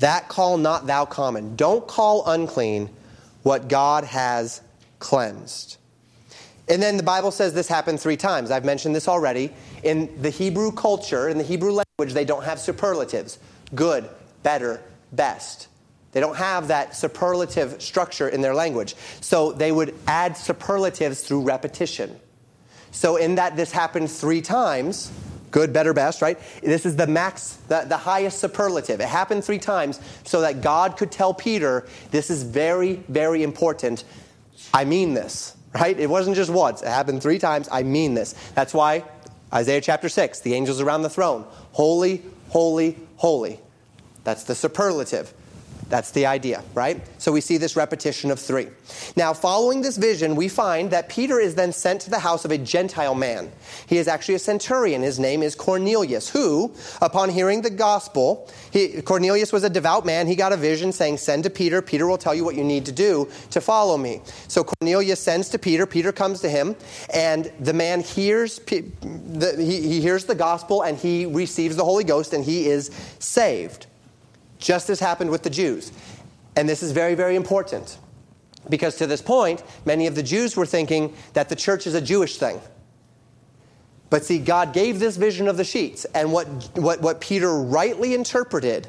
[0.00, 1.56] that call not thou common.
[1.56, 2.90] Don't call unclean
[3.42, 4.60] what God has
[4.98, 5.78] cleansed.
[6.72, 8.50] And then the Bible says this happened three times.
[8.50, 9.52] I've mentioned this already.
[9.82, 13.38] In the Hebrew culture, in the Hebrew language, they don't have superlatives
[13.74, 14.08] good,
[14.42, 14.80] better,
[15.12, 15.68] best.
[16.12, 18.94] They don't have that superlative structure in their language.
[19.20, 22.18] So they would add superlatives through repetition.
[22.90, 25.12] So, in that this happened three times
[25.50, 26.38] good, better, best, right?
[26.62, 29.02] This is the max, the, the highest superlative.
[29.02, 34.04] It happened three times so that God could tell Peter, this is very, very important.
[34.72, 35.98] I mean this right?
[35.98, 37.68] It wasn't just once, it happened three times.
[37.70, 38.34] I mean this.
[38.54, 39.04] That's why
[39.52, 43.60] Isaiah chapter 6, the angels around the throne, holy, holy, holy.
[44.24, 45.32] That's the superlative.
[45.92, 47.02] That's the idea, right?
[47.18, 48.68] So we see this repetition of three.
[49.14, 52.50] Now, following this vision, we find that Peter is then sent to the house of
[52.50, 53.52] a Gentile man.
[53.86, 55.02] He is actually a centurion.
[55.02, 60.26] His name is Cornelius, who, upon hearing the gospel, he, Cornelius was a devout man.
[60.26, 61.82] He got a vision saying, Send to Peter.
[61.82, 64.22] Peter will tell you what you need to do to follow me.
[64.48, 65.84] So Cornelius sends to Peter.
[65.84, 66.74] Peter comes to him,
[67.12, 72.42] and the man hears, he hears the gospel and he receives the Holy Ghost and
[72.42, 73.88] he is saved
[74.62, 75.92] just as happened with the Jews.
[76.56, 77.98] And this is very, very important
[78.68, 82.00] because to this point, many of the Jews were thinking that the church is a
[82.00, 82.60] Jewish thing.
[84.08, 88.14] But see, God gave this vision of the sheets, and what, what, what Peter rightly
[88.14, 88.86] interpreted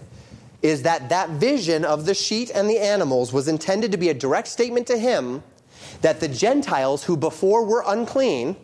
[0.61, 4.13] is that that vision of the sheet and the animals was intended to be a
[4.13, 5.41] direct statement to him
[6.01, 8.55] that the Gentiles who before were unclean,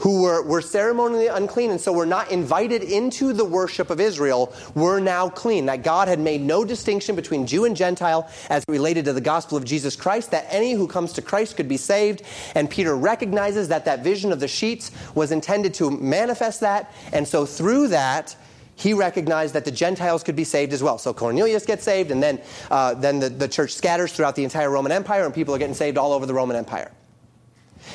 [0.00, 4.52] who were, were ceremonially unclean and so were not invited into the worship of Israel,
[4.74, 5.66] were now clean.
[5.66, 9.56] That God had made no distinction between Jew and Gentile as related to the gospel
[9.56, 12.22] of Jesus Christ, that any who comes to Christ could be saved.
[12.54, 16.92] And Peter recognizes that that vision of the sheets was intended to manifest that.
[17.12, 18.36] And so through that,
[18.76, 20.98] he recognized that the Gentiles could be saved as well.
[20.98, 24.70] So Cornelius gets saved, and then, uh, then the, the church scatters throughout the entire
[24.70, 26.92] Roman Empire, and people are getting saved all over the Roman Empire.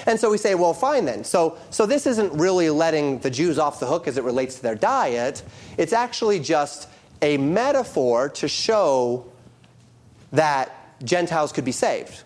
[0.06, 1.24] And so we say, well, fine then.
[1.24, 4.64] So, so this isn't really letting the Jews off the hook as it relates to
[4.64, 5.44] their diet.
[5.78, 6.88] It's actually just
[7.22, 9.26] a metaphor to show
[10.32, 10.72] that
[11.04, 12.24] Gentiles could be saved.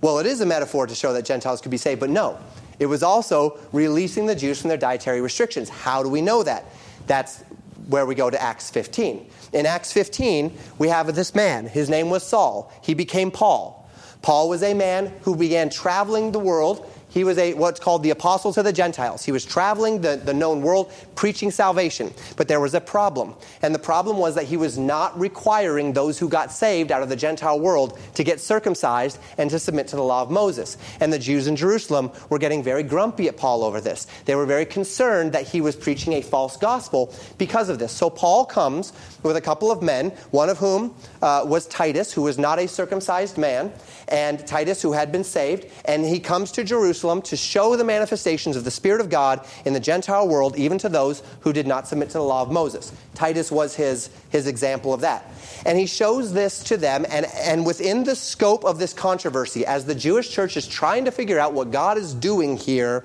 [0.00, 2.38] Well, it is a metaphor to show that Gentiles could be saved, but no.
[2.78, 5.68] It was also releasing the Jews from their dietary restrictions.
[5.68, 6.64] How do we know that?
[7.06, 7.42] That's
[7.88, 9.28] where we go to Acts 15.
[9.52, 11.66] In Acts 15, we have this man.
[11.66, 12.72] His name was Saul.
[12.82, 13.79] He became Paul.
[14.22, 18.10] Paul was a man who began traveling the world he was a what's called the
[18.10, 19.24] apostle to the Gentiles.
[19.24, 22.12] He was traveling the, the known world preaching salvation.
[22.36, 23.34] But there was a problem.
[23.62, 27.08] And the problem was that he was not requiring those who got saved out of
[27.08, 30.78] the Gentile world to get circumcised and to submit to the law of Moses.
[31.00, 34.06] And the Jews in Jerusalem were getting very grumpy at Paul over this.
[34.24, 37.92] They were very concerned that he was preaching a false gospel because of this.
[37.92, 38.92] So Paul comes
[39.24, 42.66] with a couple of men, one of whom uh, was Titus, who was not a
[42.66, 43.72] circumcised man,
[44.08, 45.66] and Titus, who had been saved.
[45.84, 49.72] And he comes to Jerusalem to show the manifestations of the Spirit of God in
[49.72, 52.92] the Gentile world, even to those who did not submit to the law of Moses.
[53.14, 55.30] Titus was his, his example of that.
[55.66, 59.84] And he shows this to them, and, and within the scope of this controversy, as
[59.84, 63.04] the Jewish church is trying to figure out what God is doing here,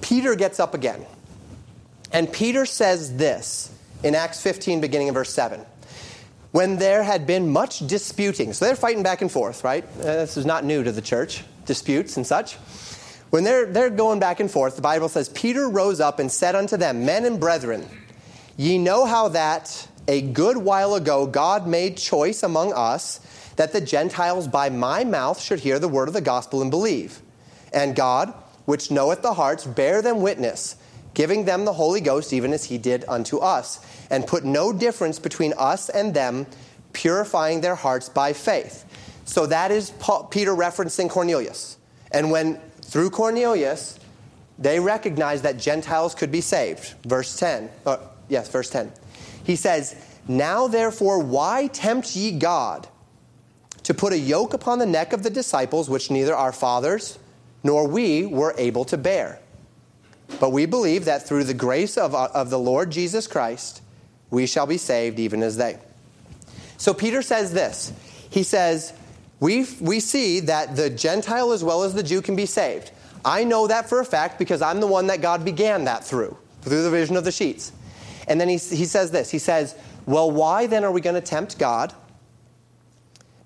[0.00, 1.04] Peter gets up again.
[2.12, 3.72] And Peter says this
[4.02, 5.64] in Acts 15, beginning in verse 7
[6.52, 8.52] when there had been much disputing.
[8.52, 9.84] So they're fighting back and forth, right?
[10.00, 12.54] Uh, this is not new to the church, disputes and such.
[13.30, 16.54] When they're, they're going back and forth, the Bible says, Peter rose up and said
[16.54, 17.86] unto them, Men and brethren,
[18.56, 23.20] ye know how that a good while ago God made choice among us
[23.56, 27.20] that the Gentiles by my mouth should hear the word of the gospel and believe.
[27.72, 28.32] And God,
[28.64, 30.76] which knoweth the hearts, bear them witness,
[31.12, 35.18] giving them the Holy Ghost, even as he did unto us, and put no difference
[35.18, 36.46] between us and them,
[36.92, 38.84] purifying their hearts by faith.
[39.24, 39.92] So that is
[40.30, 41.76] Peter referencing Cornelius.
[42.10, 43.98] And when through Cornelius,
[44.58, 46.94] they recognized that Gentiles could be saved.
[47.04, 47.70] Verse 10.
[47.84, 47.98] Uh,
[48.28, 48.90] yes, verse 10.
[49.44, 49.94] He says,
[50.26, 52.88] Now therefore, why tempt ye God
[53.82, 57.18] to put a yoke upon the neck of the disciples, which neither our fathers
[57.62, 59.40] nor we were able to bear?
[60.40, 63.82] But we believe that through the grace of, uh, of the Lord Jesus Christ,
[64.30, 65.78] we shall be saved even as they.
[66.76, 67.92] So Peter says this.
[68.30, 68.92] He says,
[69.40, 72.90] we, we see that the Gentile as well as the Jew can be saved.
[73.24, 76.36] I know that for a fact because I'm the one that God began that through,
[76.62, 77.72] through the vision of the sheets.
[78.26, 79.74] And then he, he says this He says,
[80.06, 81.94] Well, why then are we going to tempt God?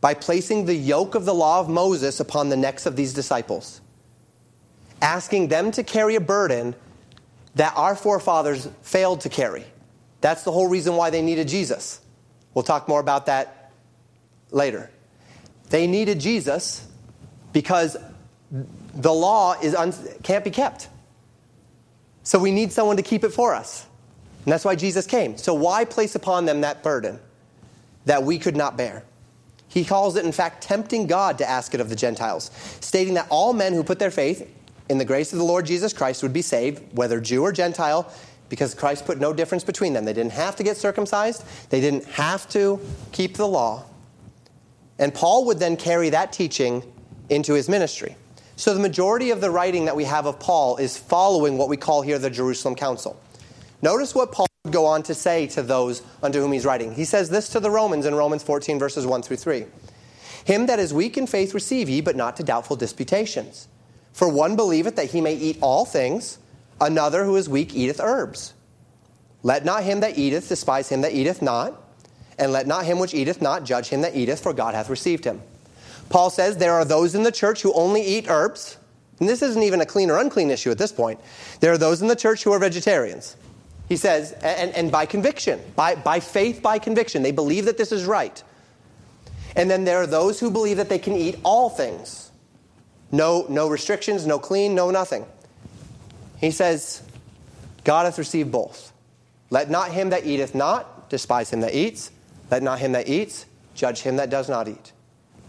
[0.01, 3.81] By placing the yoke of the law of Moses upon the necks of these disciples,
[5.01, 6.75] asking them to carry a burden
[7.55, 9.65] that our forefathers failed to carry.
[10.23, 12.01] That's the whole reason why they needed Jesus.
[12.55, 13.73] We'll talk more about that
[14.51, 14.91] later.
[15.69, 16.87] They needed Jesus
[17.53, 17.97] because
[18.95, 20.89] the law is un- can't be kept.
[22.23, 23.87] So we need someone to keep it for us.
[24.45, 25.37] And that's why Jesus came.
[25.37, 27.19] So why place upon them that burden
[28.05, 29.05] that we could not bear?
[29.67, 32.51] He calls it, in fact, tempting God to ask it of the Gentiles,
[32.81, 34.49] stating that all men who put their faith
[34.89, 38.13] in the grace of the Lord Jesus Christ would be saved, whether Jew or Gentile,
[38.53, 40.05] because Christ put no difference between them.
[40.05, 42.79] They didn't have to get circumcised, they didn't have to
[43.11, 43.87] keep the law.
[44.99, 46.83] And Paul would then carry that teaching
[47.31, 48.15] into his ministry.
[48.57, 51.79] So the majority of the writing that we have of Paul is following what we
[51.79, 53.19] call here the Jerusalem Council.
[53.81, 56.95] Notice what Paul would go on to say to those unto whom he's writing.
[56.95, 59.65] He says this to the Romans in Romans 14, verses 1 through 3.
[60.45, 63.67] Him that is weak in faith receive ye, but not to doubtful disputations.
[64.13, 66.37] For one believeth that he may eat all things,
[66.83, 68.53] another who is weak eateth herbs.
[69.43, 71.83] Let not him that eateth despise him that eateth not
[72.39, 75.25] and let not him which eateth not judge him that eateth, for God hath received
[75.25, 75.41] him.
[76.09, 78.77] Paul says there are those in the church who only eat herbs.
[79.21, 81.21] And this isn't even a clean or unclean issue at this point.
[81.61, 83.37] There are those in the church who are vegetarians.
[83.89, 87.93] He says, and, and by conviction, by, by faith, by conviction, they believe that this
[87.93, 88.43] is right.
[89.55, 92.31] And then there are those who believe that they can eat all things.
[93.11, 95.27] No, no restrictions, no clean, no nothing.
[96.43, 97.01] He says,
[97.85, 98.93] God hath received both.
[99.49, 102.11] Let not him that eateth not despise him that eats,
[102.51, 104.93] let not him that eats judge him that does not eat.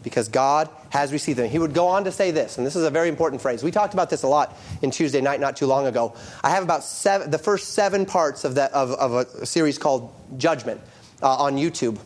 [0.03, 1.49] because God has received them.
[1.49, 3.63] He would go on to say this, and this is a very important phrase.
[3.63, 6.13] We talked about this a lot in Tuesday night not too long ago.
[6.43, 10.13] I have about seven, the first seven parts of, that, of, of a series called
[10.37, 10.81] Judgment
[11.23, 11.97] uh, on YouTube,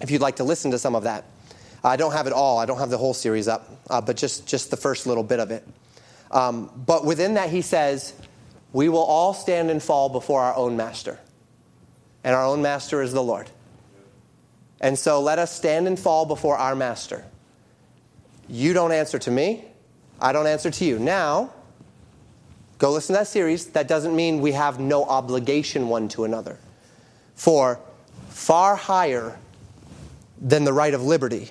[0.00, 1.24] if you'd like to listen to some of that.
[1.82, 4.46] I don't have it all, I don't have the whole series up, uh, but just,
[4.46, 5.66] just the first little bit of it.
[6.30, 8.12] Um, but within that, he says,
[8.72, 11.18] We will all stand and fall before our own master.
[12.22, 13.50] And our own master is the Lord.
[14.80, 17.24] And so let us stand and fall before our master.
[18.48, 19.64] You don't answer to me,
[20.20, 20.98] I don't answer to you.
[20.98, 21.52] Now,
[22.78, 23.66] go listen to that series.
[23.66, 26.58] That doesn't mean we have no obligation one to another.
[27.34, 27.80] For
[28.28, 29.38] far higher
[30.40, 31.50] than the right of liberty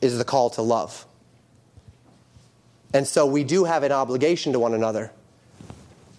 [0.00, 1.06] is the call to love.
[2.92, 5.10] And so we do have an obligation to one another,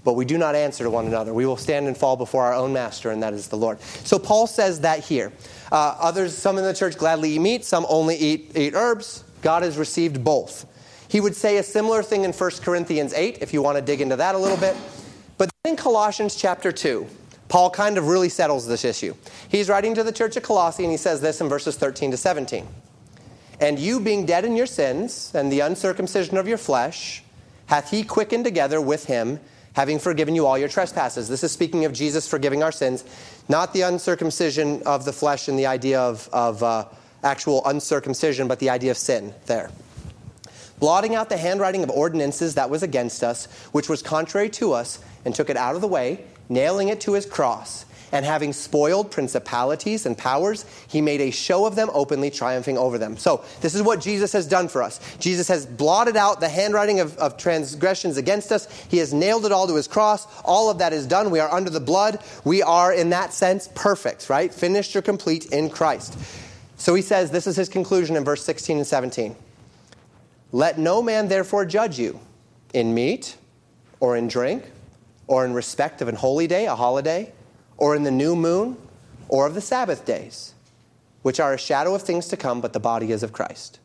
[0.05, 1.33] but we do not answer to one another.
[1.33, 3.81] We will stand and fall before our own master, and that is the Lord.
[3.81, 5.33] So Paul says that here.
[5.71, 9.23] Uh, others, some in the church gladly eat meat, some only eat, eat herbs.
[9.41, 10.67] God has received both.
[11.09, 13.99] He would say a similar thing in 1 Corinthians 8, if you want to dig
[13.99, 14.77] into that a little bit.
[15.37, 17.07] But in Colossians chapter 2,
[17.47, 19.15] Paul kind of really settles this issue.
[19.49, 22.17] He's writing to the church of Colossae, and he says this in verses 13 to
[22.17, 22.67] 17.
[23.59, 27.23] And you, being dead in your sins and the uncircumcision of your flesh,
[27.67, 29.39] hath he quickened together with him,
[29.75, 31.29] having forgiven you all your trespasses.
[31.29, 33.03] This is speaking of Jesus forgiving our sins,
[33.47, 36.85] not the uncircumcision of the flesh and the idea of, of uh,
[37.23, 39.69] actual uncircumcision, but the idea of sin there.
[40.79, 44.99] Blotting out the handwriting of ordinances that was against us, which was contrary to us,
[45.25, 49.11] and took it out of the way, nailing it to his cross and having spoiled
[49.11, 53.17] principalities and powers, he made a show of them openly, triumphing over them.
[53.17, 54.99] So, this is what Jesus has done for us.
[55.17, 59.51] Jesus has blotted out the handwriting of, of transgressions against us, he has nailed it
[59.51, 60.27] all to his cross.
[60.43, 61.31] All of that is done.
[61.31, 62.19] We are under the blood.
[62.43, 64.53] We are, in that sense, perfect, right?
[64.53, 66.17] Finished or complete in Christ.
[66.77, 69.35] So, he says, this is his conclusion in verse 16 and 17.
[70.51, 72.19] Let no man therefore judge you
[72.73, 73.37] in meat
[73.99, 74.63] or in drink
[75.27, 77.31] or in respect of an holy day, a holiday
[77.77, 78.77] or in the new moon,
[79.27, 80.53] or of the Sabbath days,
[81.21, 83.79] which are a shadow of things to come, but the body is of Christ.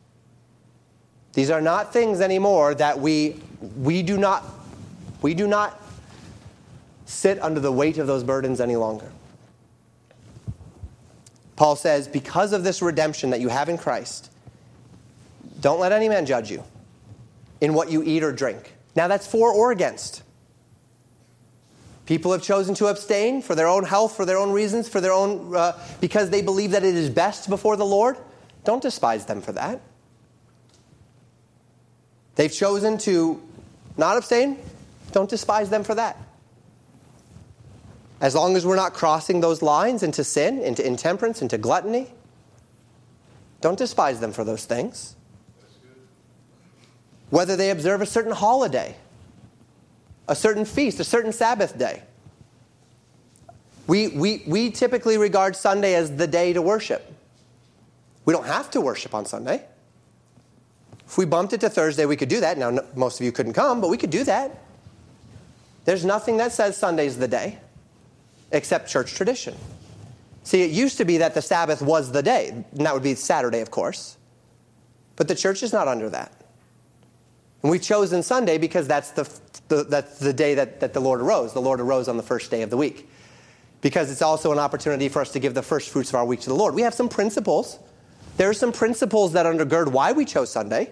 [1.33, 3.41] These are not things anymore that we,
[3.77, 4.43] we, do, not,
[5.21, 5.81] we do not
[7.05, 9.09] sit under the weight of those burdens any longer.
[11.55, 14.31] Paul says, because of this redemption that you have in Christ,
[15.59, 16.63] don't let any man judge you
[17.61, 18.73] in what you eat or drink.
[18.95, 20.23] Now, that's for or against.
[22.11, 25.13] People have chosen to abstain for their own health, for their own reasons, for their
[25.13, 28.17] own uh, because they believe that it is best before the Lord.
[28.65, 29.79] Don't despise them for that.
[32.35, 33.41] They've chosen to
[33.95, 34.57] not abstain.
[35.13, 36.17] Don't despise them for that.
[38.19, 42.11] As long as we're not crossing those lines into sin, into intemperance, into gluttony,
[43.61, 45.15] don't despise them for those things.
[47.29, 48.97] Whether they observe a certain holiday,
[50.31, 52.01] a certain feast, a certain Sabbath day.
[53.85, 57.13] We, we, we typically regard Sunday as the day to worship.
[58.23, 59.65] We don't have to worship on Sunday.
[61.05, 62.57] If we bumped it to Thursday, we could do that.
[62.57, 64.57] Now, most of you couldn't come, but we could do that.
[65.83, 67.57] There's nothing that says Sunday's the day
[68.53, 69.53] except church tradition.
[70.43, 73.15] See, it used to be that the Sabbath was the day, and that would be
[73.15, 74.15] Saturday, of course.
[75.17, 76.40] But the church is not under that.
[77.61, 79.29] And we've chosen Sunday because that's the,
[79.67, 81.53] the, that's the day that, that the Lord arose.
[81.53, 83.07] The Lord arose on the first day of the week.
[83.81, 86.41] Because it's also an opportunity for us to give the first fruits of our week
[86.41, 86.75] to the Lord.
[86.75, 87.79] We have some principles.
[88.37, 90.91] There are some principles that undergird why we chose Sunday.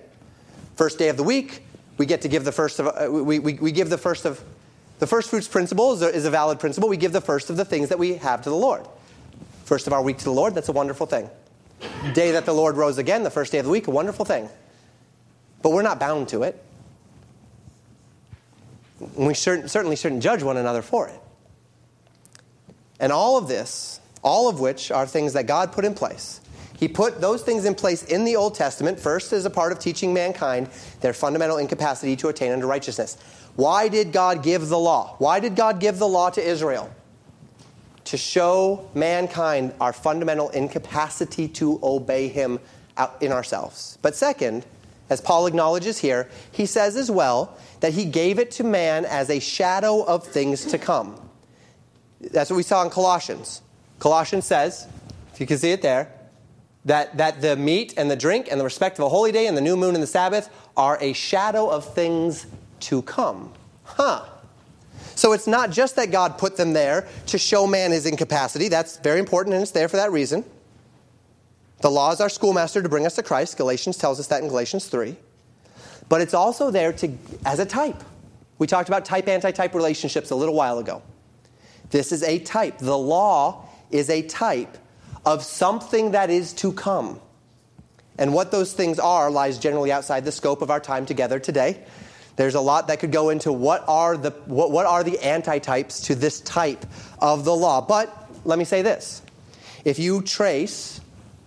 [0.76, 1.64] First day of the week,
[1.98, 4.42] we get to give the first of, uh, we, we, we give the first of,
[5.00, 6.90] the first fruits principle is a, is a valid principle.
[6.90, 8.88] We give the first of the things that we have to the Lord.
[9.66, 11.30] First of our week to the Lord, that's a wonderful thing.
[12.14, 14.50] Day that the Lord rose again, the first day of the week, a wonderful thing.
[15.62, 16.64] But we're not bound to it.
[19.16, 21.20] We certainly shouldn't judge one another for it.
[23.00, 26.42] And all of this, all of which are things that God put in place.
[26.78, 29.80] He put those things in place in the Old Testament, first as a part of
[29.80, 30.70] teaching mankind
[31.02, 33.18] their fundamental incapacity to attain unto righteousness.
[33.56, 35.16] Why did God give the law?
[35.18, 36.90] Why did God give the law to Israel?
[38.06, 42.60] To show mankind our fundamental incapacity to obey Him
[43.20, 43.98] in ourselves.
[44.02, 44.66] But second,
[45.10, 49.30] as Paul acknowledges here, he says as well that he gave it to man as
[49.30, 51.20] a shadow of things to come.
[52.22, 53.62] That's what we saw in Colossians.
[54.00, 54.88] Colossians says,
[55.34, 56.12] if you can see it there,
[56.86, 59.56] that, that the meat and the drink and the respect of a holy day and
[59.56, 62.48] the new moon and the Sabbath are a shadow of things
[62.82, 63.52] to come.
[63.84, 64.26] Huh.
[65.16, 68.70] So it's not just that God put them there to show man his incapacity.
[68.70, 70.46] That's very important and it's there for that reason.
[71.82, 73.58] The law is our schoolmaster to bring us to Christ.
[73.58, 75.16] Galatians tells us that in Galatians 3.
[76.10, 78.04] But it's also there to, as a type.
[78.58, 81.02] We talked about type anti type relationships a little while ago.
[81.90, 82.80] This is a type.
[82.80, 84.78] The law is a type
[85.26, 87.22] of something that is to come.
[88.18, 91.84] And what those things are lies generally outside the scope of our time together today.
[92.36, 96.06] There's a lot that could go into what are the, what, what are the antitypes
[96.06, 96.86] to this type
[97.20, 97.82] of the law.
[97.82, 99.22] But let me say this
[99.86, 100.99] if you trace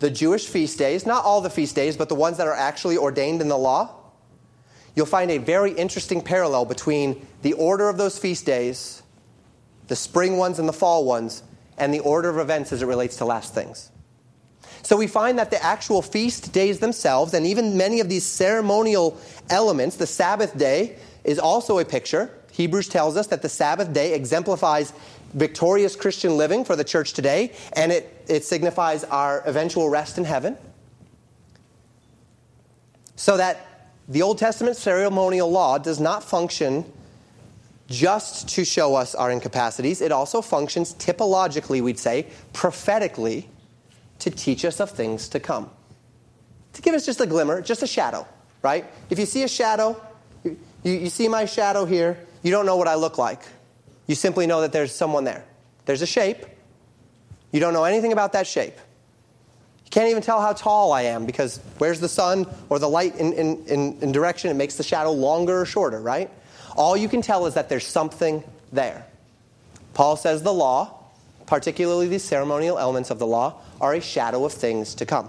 [0.03, 2.99] the Jewish feast days, not all the feast days, but the ones that are actually
[2.99, 3.95] ordained in the law,
[4.97, 9.03] you'll find a very interesting parallel between the order of those feast days,
[9.87, 11.45] the spring ones and the fall ones,
[11.79, 13.93] and the order of events as it relates to last things.
[14.83, 19.17] So we find that the actual feast days themselves, and even many of these ceremonial
[19.51, 22.37] elements, the Sabbath day is also a picture.
[22.51, 24.93] Hebrews tells us that the Sabbath day exemplifies
[25.35, 30.24] victorious Christian living for the church today, and it, it signifies our eventual rest in
[30.24, 30.57] heaven.
[33.16, 36.85] So that the Old Testament ceremonial law does not function
[37.89, 43.49] just to show us our incapacities, it also functions typologically, we'd say, prophetically,
[44.18, 45.70] to teach us of things to come.
[46.74, 48.26] To give us just a glimmer, just a shadow,
[48.62, 48.87] right?
[49.11, 50.01] If you see a shadow,
[50.43, 53.43] you, you see my shadow here, you don't know what I look like.
[54.07, 55.45] You simply know that there's someone there.
[55.85, 56.45] There's a shape.
[57.51, 58.75] You don't know anything about that shape.
[59.85, 63.17] You can't even tell how tall I am because where's the sun or the light
[63.17, 64.51] in, in, in, in direction?
[64.51, 66.31] It makes the shadow longer or shorter, right?
[66.77, 68.43] All you can tell is that there's something
[68.73, 69.07] there.
[69.95, 70.99] Paul says the law,
[71.47, 75.29] particularly the ceremonial elements of the law, are a shadow of things to come.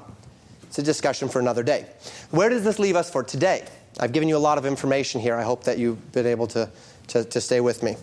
[0.64, 1.86] It's a discussion for another day.
[2.32, 3.68] Where does this leave us for today?
[4.00, 5.36] I've given you a lot of information here.
[5.36, 6.70] I hope that you've been able to,
[7.10, 7.96] to, to stay with me.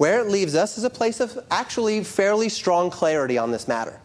[0.00, 4.00] Where it leaves us is a place of actually fairly strong clarity on this matter.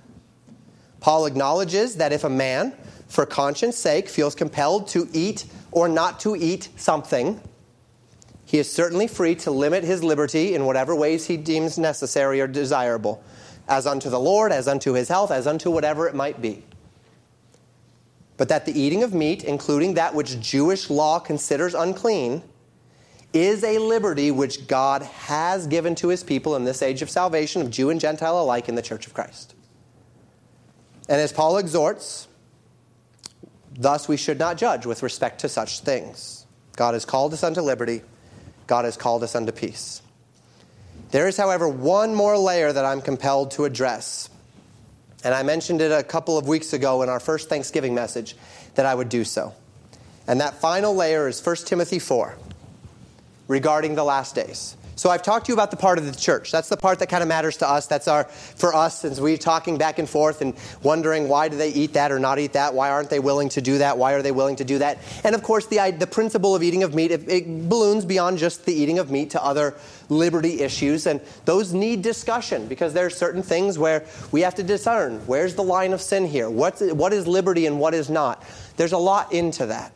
[0.99, 2.73] Paul acknowledges that if a man,
[3.07, 7.39] for conscience sake, feels compelled to eat or not to eat something,
[8.43, 12.47] he is certainly free to limit his liberty in whatever ways he deems necessary or
[12.47, 13.23] desirable,
[13.69, 16.65] as unto the Lord, as unto his health, as unto whatever it might be.
[18.35, 22.43] But that the eating of meat, including that which Jewish law considers unclean,
[23.35, 27.61] is a liberty which God has given to his people in this age of salvation,
[27.61, 29.53] of Jew and Gentile alike, in the church of Christ.
[31.09, 32.29] And as Paul exhorts,
[33.77, 36.45] thus we should not judge with respect to such things.
[36.77, 38.01] God has called us unto liberty.
[38.67, 40.01] God has called us unto peace.
[41.11, 44.29] There is, however, one more layer that I'm compelled to address.
[45.23, 48.35] And I mentioned it a couple of weeks ago in our first Thanksgiving message
[48.75, 49.53] that I would do so.
[50.25, 52.37] And that final layer is 1 Timothy 4
[53.47, 54.75] regarding the last days.
[54.97, 56.51] So I've talked to you about the part of the church.
[56.51, 57.85] That's the part that kind of matters to us.
[57.85, 61.69] That's our for us since we're talking back and forth and wondering why do they
[61.69, 62.73] eat that or not eat that?
[62.73, 63.97] Why aren't they willing to do that?
[63.97, 64.99] Why are they willing to do that?
[65.25, 68.65] And of course, the the principle of eating of meat it, it balloons beyond just
[68.65, 69.75] the eating of meat to other
[70.07, 74.63] liberty issues, and those need discussion because there are certain things where we have to
[74.63, 76.49] discern where's the line of sin here.
[76.49, 78.43] What's what is liberty and what is not?
[78.77, 79.91] There's a lot into that.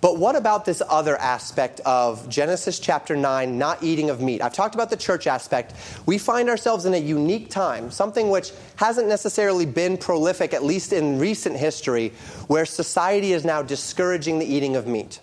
[0.00, 4.40] But what about this other aspect of Genesis chapter 9, not eating of meat?
[4.40, 5.74] I've talked about the church aspect.
[6.06, 10.94] We find ourselves in a unique time, something which hasn't necessarily been prolific, at least
[10.94, 12.12] in recent history,
[12.46, 15.20] where society is now discouraging the eating of meat.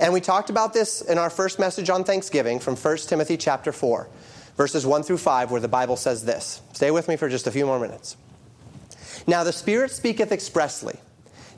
[0.00, 3.70] And we talked about this in our first message on Thanksgiving from 1 Timothy chapter
[3.70, 4.08] 4,
[4.56, 6.60] verses 1 through 5, where the Bible says this.
[6.72, 8.16] Stay with me for just a few more minutes.
[9.28, 10.98] Now the Spirit speaketh expressly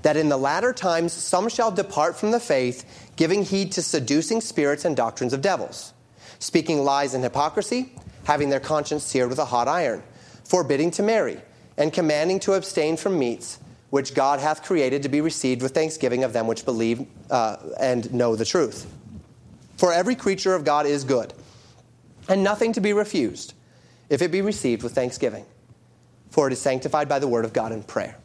[0.03, 4.40] that in the latter times some shall depart from the faith, giving heed to seducing
[4.40, 5.92] spirits and doctrines of devils,
[6.38, 7.92] speaking lies and hypocrisy,
[8.24, 10.03] having their conscience seared with a hot iron,
[10.44, 11.40] forbidding to marry,
[11.76, 13.59] and commanding to abstain from meats
[13.90, 18.12] which God hath created to be received with thanksgiving of them which believe uh, and
[18.12, 18.86] know the truth.
[19.76, 21.32] For every creature of God is good,
[22.28, 23.55] and nothing to be refused,
[24.09, 25.44] if it be received with thanksgiving,
[26.30, 28.16] for it is sanctified by the word of God in prayer.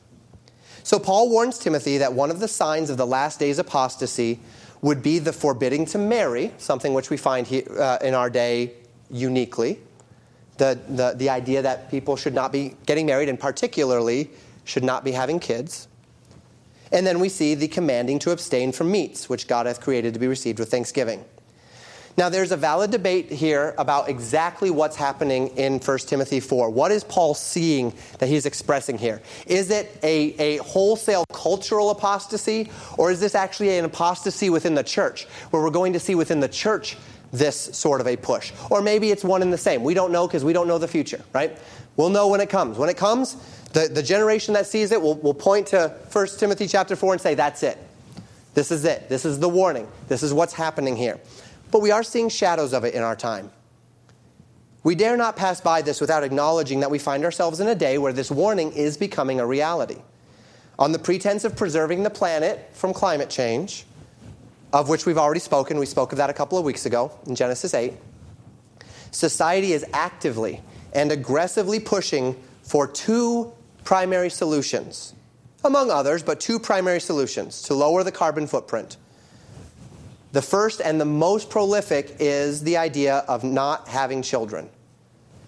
[0.84, 4.40] So Paul warns Timothy that one of the signs of the last days apostasy
[4.82, 8.74] would be the forbidding to marry, something which we find uh, in our day
[9.10, 9.80] uniquely.
[10.58, 14.30] The, the, the idea that people should not be getting married, and particularly
[14.64, 15.88] should not be having kids.
[16.92, 20.20] And then we see the commanding to abstain from meats, which God hath created to
[20.20, 21.24] be received with thanksgiving.
[22.18, 26.70] Now, there's a valid debate here about exactly what's happening in 1 Timothy 4.
[26.70, 29.22] What is Paul seeing that he's expressing here?
[29.48, 34.84] Is it a, a wholesale cultural apostasy, or is this actually an apostasy within the
[34.84, 36.98] church, where we're going to see within the church
[37.32, 38.52] this sort of a push?
[38.70, 39.84] Or maybe it's one and the same.
[39.84, 41.58] We don't know because we don't know the future, right?
[41.96, 42.78] We'll know when it comes.
[42.78, 43.38] When it comes,
[43.72, 47.22] the, the generation that sees it will, will point to 1 Timothy chapter 4 and
[47.22, 47.78] say, That's it.
[48.54, 49.08] This is it.
[49.08, 49.88] This is the warning.
[50.10, 51.20] This is what's happening here.
[51.72, 53.52] But we are seeing shadows of it in our time.
[54.84, 57.98] We dare not pass by this without acknowledging that we find ourselves in a day
[57.98, 60.02] where this warning is becoming a reality.
[60.80, 63.86] On the pretense of preserving the planet from climate change,
[64.74, 67.36] of which we've already spoken, we spoke of that a couple of weeks ago in
[67.36, 67.94] Genesis 8,
[69.12, 70.62] society is actively
[70.94, 73.52] and aggressively pushing for two
[73.84, 75.14] primary solutions,
[75.64, 78.98] among others, but two primary solutions to lower the carbon footprint.
[80.32, 84.70] The first and the most prolific is the idea of not having children,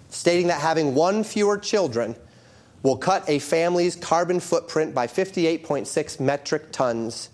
[0.10, 2.16] stating that having one fewer children
[2.82, 7.30] will cut a family's carbon footprint by 58.6 metric tons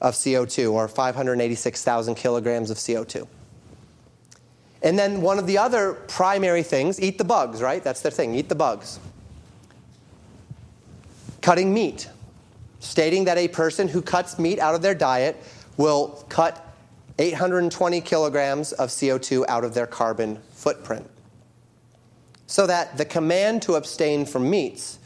[0.00, 3.28] of CO2, or 586,000 kilograms of CO2.
[4.82, 7.84] And then one of the other primary things, eat the bugs, right?
[7.84, 8.98] That's their thing, eat the bugs.
[11.42, 12.08] Cutting meat,
[12.78, 15.36] stating that a person who cuts meat out of their diet
[15.76, 16.69] will cut
[17.20, 21.08] 820 kilograms of CO2 out of their carbon footprint.
[22.46, 24.98] So that the command to abstain from meats,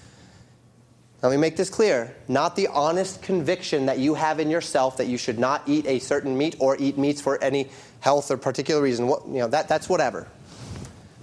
[1.23, 5.09] let me make this clear, not the honest conviction that you have in yourself that
[5.09, 7.69] you should not eat a certain meat or eat meats for any
[8.01, 10.29] health or particular reason, you know, that, that's whatever.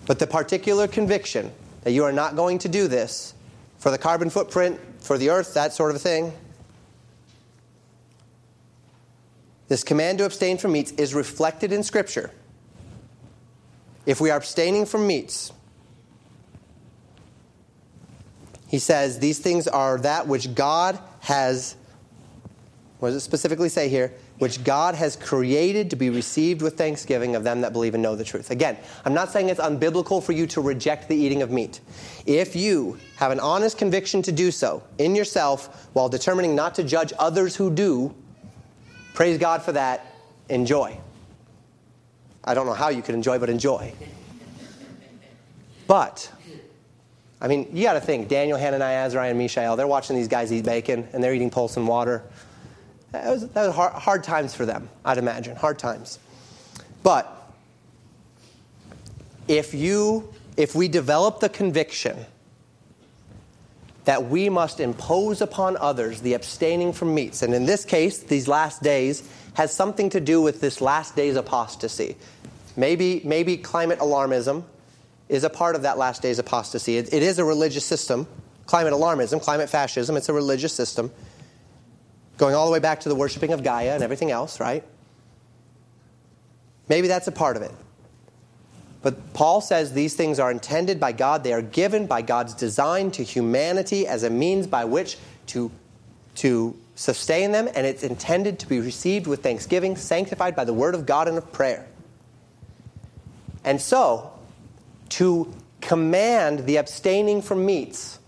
[0.08, 1.52] But the particular conviction
[1.84, 3.34] that you are not going to do this
[3.78, 6.34] for the carbon footprint, for the earth, that sort of thing,
[9.72, 12.30] This command to abstain from meats is reflected in Scripture.
[14.06, 15.54] If we are abstaining from meats,
[18.68, 21.78] he says these things are that which God has,
[23.00, 24.12] what does it specifically say here?
[24.40, 28.18] Which God has created to be received with thanksgiving of them that believe and know
[28.18, 28.52] the truth.
[28.52, 31.80] Again, I'm not saying it's unbiblical for you to reject the eating of meat.
[32.26, 36.84] If you have an honest conviction to do so in yourself while determining not to
[36.84, 38.14] judge others who do,
[39.14, 40.06] Praise God for that.
[40.50, 40.98] Enjoy.
[42.44, 43.94] I don't know how you could enjoy, but enjoy.
[45.88, 46.32] But,
[47.42, 50.52] I mean, you got to think Daniel, Hananiah, Azariah, and Mishael, they're watching these guys
[50.52, 52.24] eat bacon and they're eating pulse and water.
[53.12, 55.56] That was, that was hard, hard times for them, I'd imagine.
[55.58, 56.18] Hard times.
[57.04, 57.54] But,
[59.48, 62.26] if you, if we develop the conviction
[64.06, 67.42] that we must impose upon others the abstaining from meats.
[67.42, 71.36] And in this case, these last days has something to do with this last days
[71.36, 72.16] apostasy.
[72.76, 74.64] Maybe, maybe climate alarmism
[75.30, 76.98] is a part of that last days apostasy.
[76.98, 78.28] it, it is a religious system.
[78.66, 81.12] Climate alarmism, climate fascism, it's a religious system.
[82.38, 84.84] Going all the way back to the worshiping of Gaia and everything else, right?
[86.88, 87.72] Maybe that's a part of it.
[89.02, 91.44] But Paul says these things are intended by God.
[91.44, 95.72] They are given by God's design to humanity as a means by which to,
[96.36, 100.94] to sustain them, and it's intended to be received with thanksgiving, sanctified by the word
[100.94, 101.88] of God and of prayer.
[103.64, 104.32] And so,
[105.10, 108.20] to command the abstaining from meats,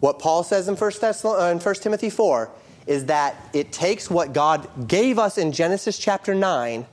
[0.00, 2.50] what Paul says in 1, Thessalon- uh, in 1 Timothy 4
[2.86, 6.86] is that it takes what God gave us in Genesis chapter 9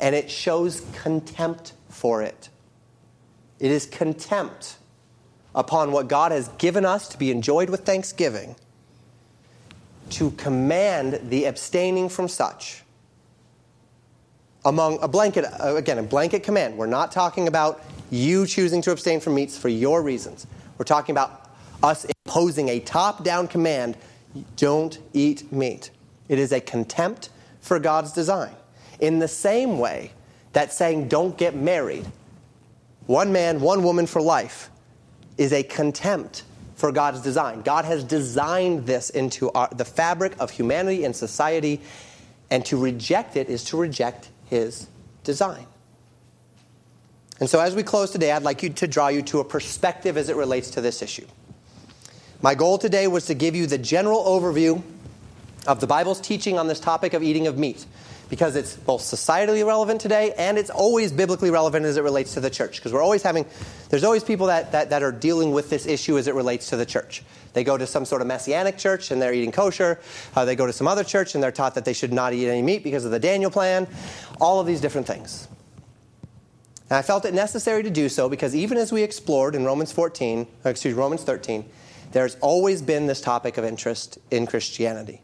[0.00, 2.48] and it shows contempt for it.
[3.60, 4.76] It is contempt
[5.54, 8.56] upon what God has given us to be enjoyed with thanksgiving
[10.10, 12.82] to command the abstaining from such.
[14.64, 16.76] Among a blanket, uh, again, a blanket command.
[16.76, 20.46] We're not talking about you choosing to abstain from meats for your reasons.
[20.78, 21.50] We're talking about
[21.82, 23.96] us imposing a top down command
[24.56, 25.90] don't eat meat.
[26.28, 27.28] It is a contempt
[27.60, 28.54] for God's design.
[29.00, 30.12] In the same way,
[30.52, 32.06] that saying, don't get married,
[33.06, 34.70] one man, one woman for life,
[35.36, 36.44] is a contempt
[36.76, 37.62] for God's design.
[37.62, 41.80] God has designed this into our, the fabric of humanity and society,
[42.50, 44.86] and to reject it is to reject His
[45.22, 45.66] design.
[47.40, 50.16] And so, as we close today, I'd like you to draw you to a perspective
[50.16, 51.26] as it relates to this issue.
[52.42, 54.82] My goal today was to give you the general overview
[55.66, 57.86] of the Bible's teaching on this topic of eating of meat
[58.34, 62.40] because it's both societally relevant today and it's always biblically relevant as it relates to
[62.40, 62.78] the church.
[62.80, 63.46] Because we're always having,
[63.90, 66.76] there's always people that, that, that, are dealing with this issue as it relates to
[66.76, 67.22] the church.
[67.52, 70.00] They go to some sort of messianic church and they're eating kosher.
[70.34, 72.48] Uh, they go to some other church and they're taught that they should not eat
[72.48, 73.86] any meat because of the Daniel plan.
[74.40, 75.46] All of these different things.
[76.90, 79.92] And I felt it necessary to do so because even as we explored in Romans
[79.92, 81.64] 14, excuse Romans 13,
[82.10, 85.20] there's always been this topic of interest in Christianity.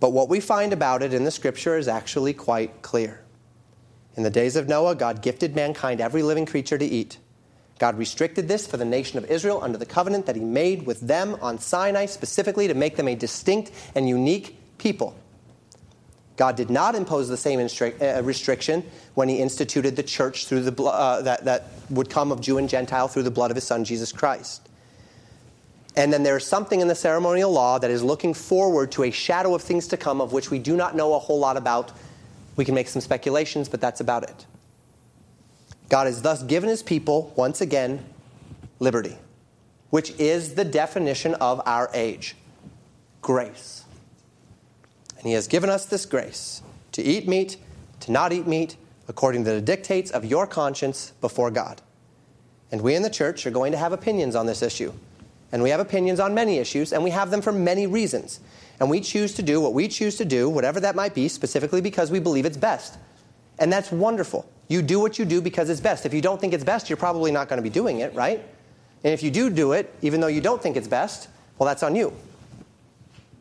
[0.00, 3.22] But what we find about it in the scripture is actually quite clear.
[4.16, 7.18] In the days of Noah, God gifted mankind every living creature to eat.
[7.78, 11.00] God restricted this for the nation of Israel under the covenant that He made with
[11.00, 15.14] them on Sinai, specifically to make them a distinct and unique people.
[16.36, 18.84] God did not impose the same uh, restriction
[19.14, 22.68] when He instituted the church through the uh, that, that would come of Jew and
[22.68, 24.65] Gentile through the blood of His Son Jesus Christ.
[25.96, 29.10] And then there is something in the ceremonial law that is looking forward to a
[29.10, 31.92] shadow of things to come of which we do not know a whole lot about.
[32.56, 34.46] We can make some speculations, but that's about it.
[35.88, 38.04] God has thus given his people, once again,
[38.78, 39.16] liberty,
[39.90, 42.36] which is the definition of our age
[43.22, 43.84] grace.
[45.16, 47.56] And he has given us this grace to eat meat,
[48.00, 48.76] to not eat meat,
[49.08, 51.80] according to the dictates of your conscience before God.
[52.70, 54.92] And we in the church are going to have opinions on this issue.
[55.52, 58.40] And we have opinions on many issues, and we have them for many reasons.
[58.80, 61.80] And we choose to do what we choose to do, whatever that might be, specifically
[61.80, 62.98] because we believe it's best.
[63.58, 64.48] And that's wonderful.
[64.68, 66.04] You do what you do because it's best.
[66.04, 68.42] If you don't think it's best, you're probably not going to be doing it, right?
[69.04, 71.28] And if you do do it, even though you don't think it's best,
[71.58, 72.12] well, that's on you.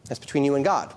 [0.06, 0.94] That's between you and God.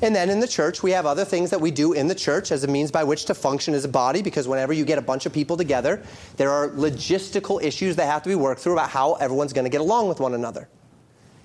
[0.00, 2.52] And then in the church, we have other things that we do in the church
[2.52, 5.02] as a means by which to function as a body, because whenever you get a
[5.02, 6.00] bunch of people together,
[6.36, 9.70] there are logistical issues that have to be worked through about how everyone's going to
[9.70, 10.68] get along with one another.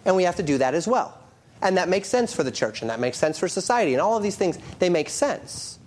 [0.05, 1.17] And we have to do that as well.
[1.63, 4.17] And that makes sense for the church, and that makes sense for society, and all
[4.17, 5.79] of these things, they make sense.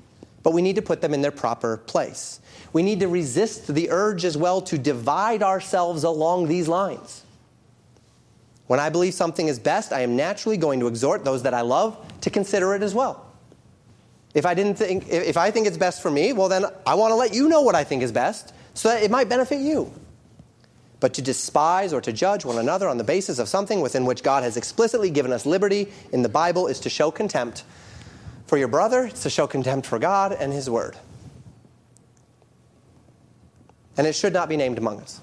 [0.42, 2.40] But we need to put them in their proper place.
[2.72, 7.22] We need to resist the urge as well to divide ourselves along these lines.
[8.66, 11.60] When I believe something is best, I am naturally going to exhort those that I
[11.60, 13.24] love to consider it as well.
[14.34, 17.12] If I didn't think if I think it's best for me, well then I want
[17.12, 19.92] to let you know what I think is best so that it might benefit you.
[20.98, 24.22] But to despise or to judge one another on the basis of something within which
[24.22, 27.64] God has explicitly given us liberty in the Bible is to show contempt
[28.46, 30.96] for your brother, it's to show contempt for God and his word.
[33.96, 35.20] And it should not be named among us.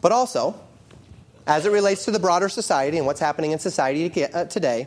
[0.00, 0.58] But also,
[1.48, 4.86] as it relates to the broader society and what's happening in society uh, today,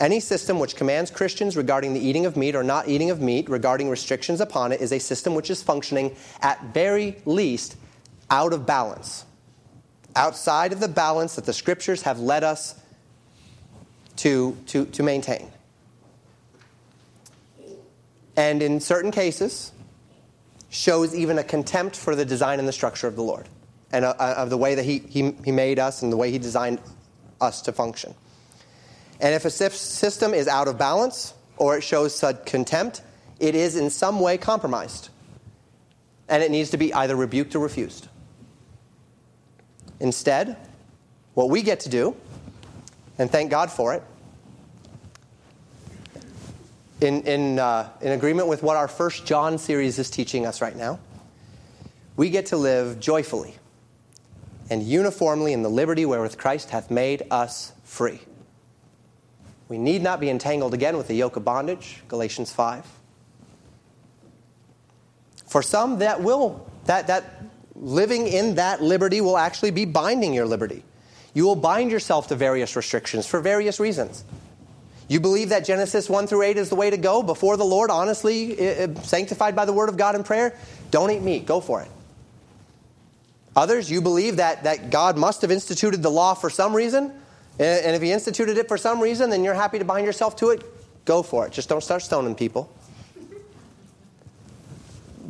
[0.00, 3.48] any system which commands Christians regarding the eating of meat or not eating of meat,
[3.48, 7.76] regarding restrictions upon it, is a system which is functioning at very least
[8.30, 9.24] out of balance,
[10.16, 12.74] outside of the balance that the scriptures have led us
[14.16, 15.48] to, to, to maintain.
[18.36, 19.70] And in certain cases,
[20.68, 23.46] shows even a contempt for the design and the structure of the Lord
[23.92, 26.30] and uh, uh, of the way that he, he, he made us and the way
[26.30, 26.80] He designed
[27.40, 28.14] us to function.
[29.20, 33.02] And if a system is out of balance or it shows such contempt,
[33.38, 35.10] it is in some way compromised.
[36.28, 38.08] And it needs to be either rebuked or refused.
[39.98, 40.56] Instead,
[41.34, 42.16] what we get to do,
[43.18, 44.02] and thank God for it,
[47.02, 50.76] in, in, uh, in agreement with what our first John series is teaching us right
[50.76, 50.98] now,
[52.16, 53.56] we get to live joyfully
[54.70, 58.20] and uniformly in the liberty wherewith Christ hath made us free.
[59.68, 62.86] We need not be entangled again with the yoke of bondage, Galatians 5.
[65.46, 67.42] For some, that will, that, that
[67.74, 70.84] living in that liberty will actually be binding your liberty.
[71.34, 74.24] You will bind yourself to various restrictions for various reasons.
[75.08, 77.90] You believe that Genesis 1 through 8 is the way to go before the Lord,
[77.90, 80.56] honestly, eh, eh, sanctified by the word of God in prayer?
[80.92, 81.46] Don't eat meat.
[81.46, 81.90] Go for it.
[83.56, 87.12] Others, you believe that, that God must have instituted the law for some reason,
[87.58, 90.50] and if He instituted it for some reason, then you're happy to bind yourself to
[90.50, 90.62] it.
[91.04, 91.52] Go for it.
[91.52, 92.72] Just don't start stoning people.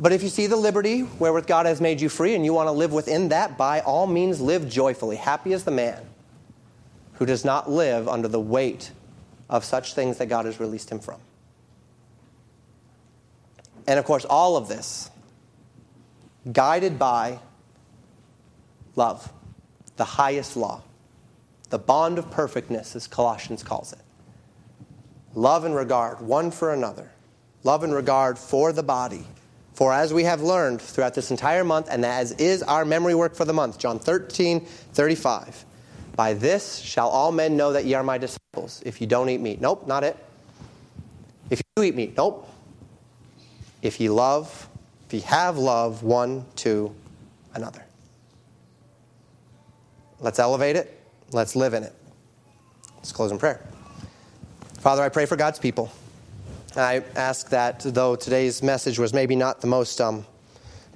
[0.01, 2.67] But if you see the liberty wherewith God has made you free and you want
[2.67, 5.15] to live within that, by all means live joyfully.
[5.15, 6.01] Happy is the man
[7.13, 8.91] who does not live under the weight
[9.47, 11.19] of such things that God has released him from.
[13.85, 15.11] And of course, all of this
[16.51, 17.37] guided by
[18.95, 19.31] love,
[19.97, 20.81] the highest law,
[21.69, 23.99] the bond of perfectness, as Colossians calls it.
[25.33, 27.11] Love and regard one for another,
[27.63, 29.25] love and regard for the body.
[29.73, 33.35] For as we have learned throughout this entire month, and as is our memory work
[33.35, 35.65] for the month, John 13, 35,
[36.15, 39.39] by this shall all men know that ye are my disciples, if you don't eat
[39.39, 39.61] meat.
[39.61, 40.17] Nope, not it.
[41.49, 42.47] If you do eat meat, nope.
[43.81, 44.69] If ye love,
[45.07, 46.93] if ye have love one to
[47.53, 47.83] another.
[50.21, 50.99] Let's elevate it.
[51.31, 51.93] Let's live in it.
[52.97, 53.59] Let's close in prayer.
[54.79, 55.91] Father, I pray for God's people.
[56.75, 60.25] I ask that, though today's message was maybe not the most um,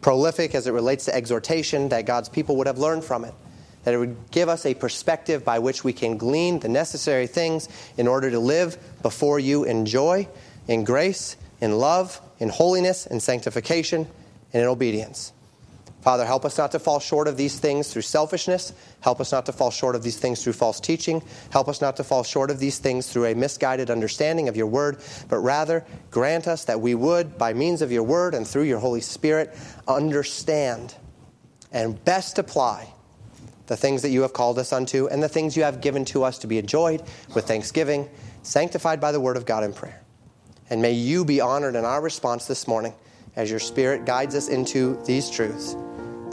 [0.02, 3.34] prolific as it relates to exhortation, that God's people would have learned from it.
[3.84, 7.68] That it would give us a perspective by which we can glean the necessary things
[7.98, 10.28] in order to live before you in joy,
[10.68, 14.08] in grace, in love, in holiness, in sanctification,
[14.54, 15.34] and in obedience.
[16.06, 18.74] Father, help us not to fall short of these things through selfishness.
[19.02, 21.20] Help us not to fall short of these things through false teaching.
[21.50, 24.68] Help us not to fall short of these things through a misguided understanding of your
[24.68, 25.00] word,
[25.30, 28.78] but rather grant us that we would, by means of your word and through your
[28.78, 30.94] Holy Spirit, understand
[31.72, 32.94] and best apply
[33.66, 36.24] the things that you have called us unto and the things you have given to
[36.24, 37.02] us to be enjoyed
[37.34, 38.08] with thanksgiving,
[38.44, 40.04] sanctified by the word of God in prayer.
[40.70, 42.94] And may you be honored in our response this morning
[43.36, 45.76] as your Spirit guides us into these truths.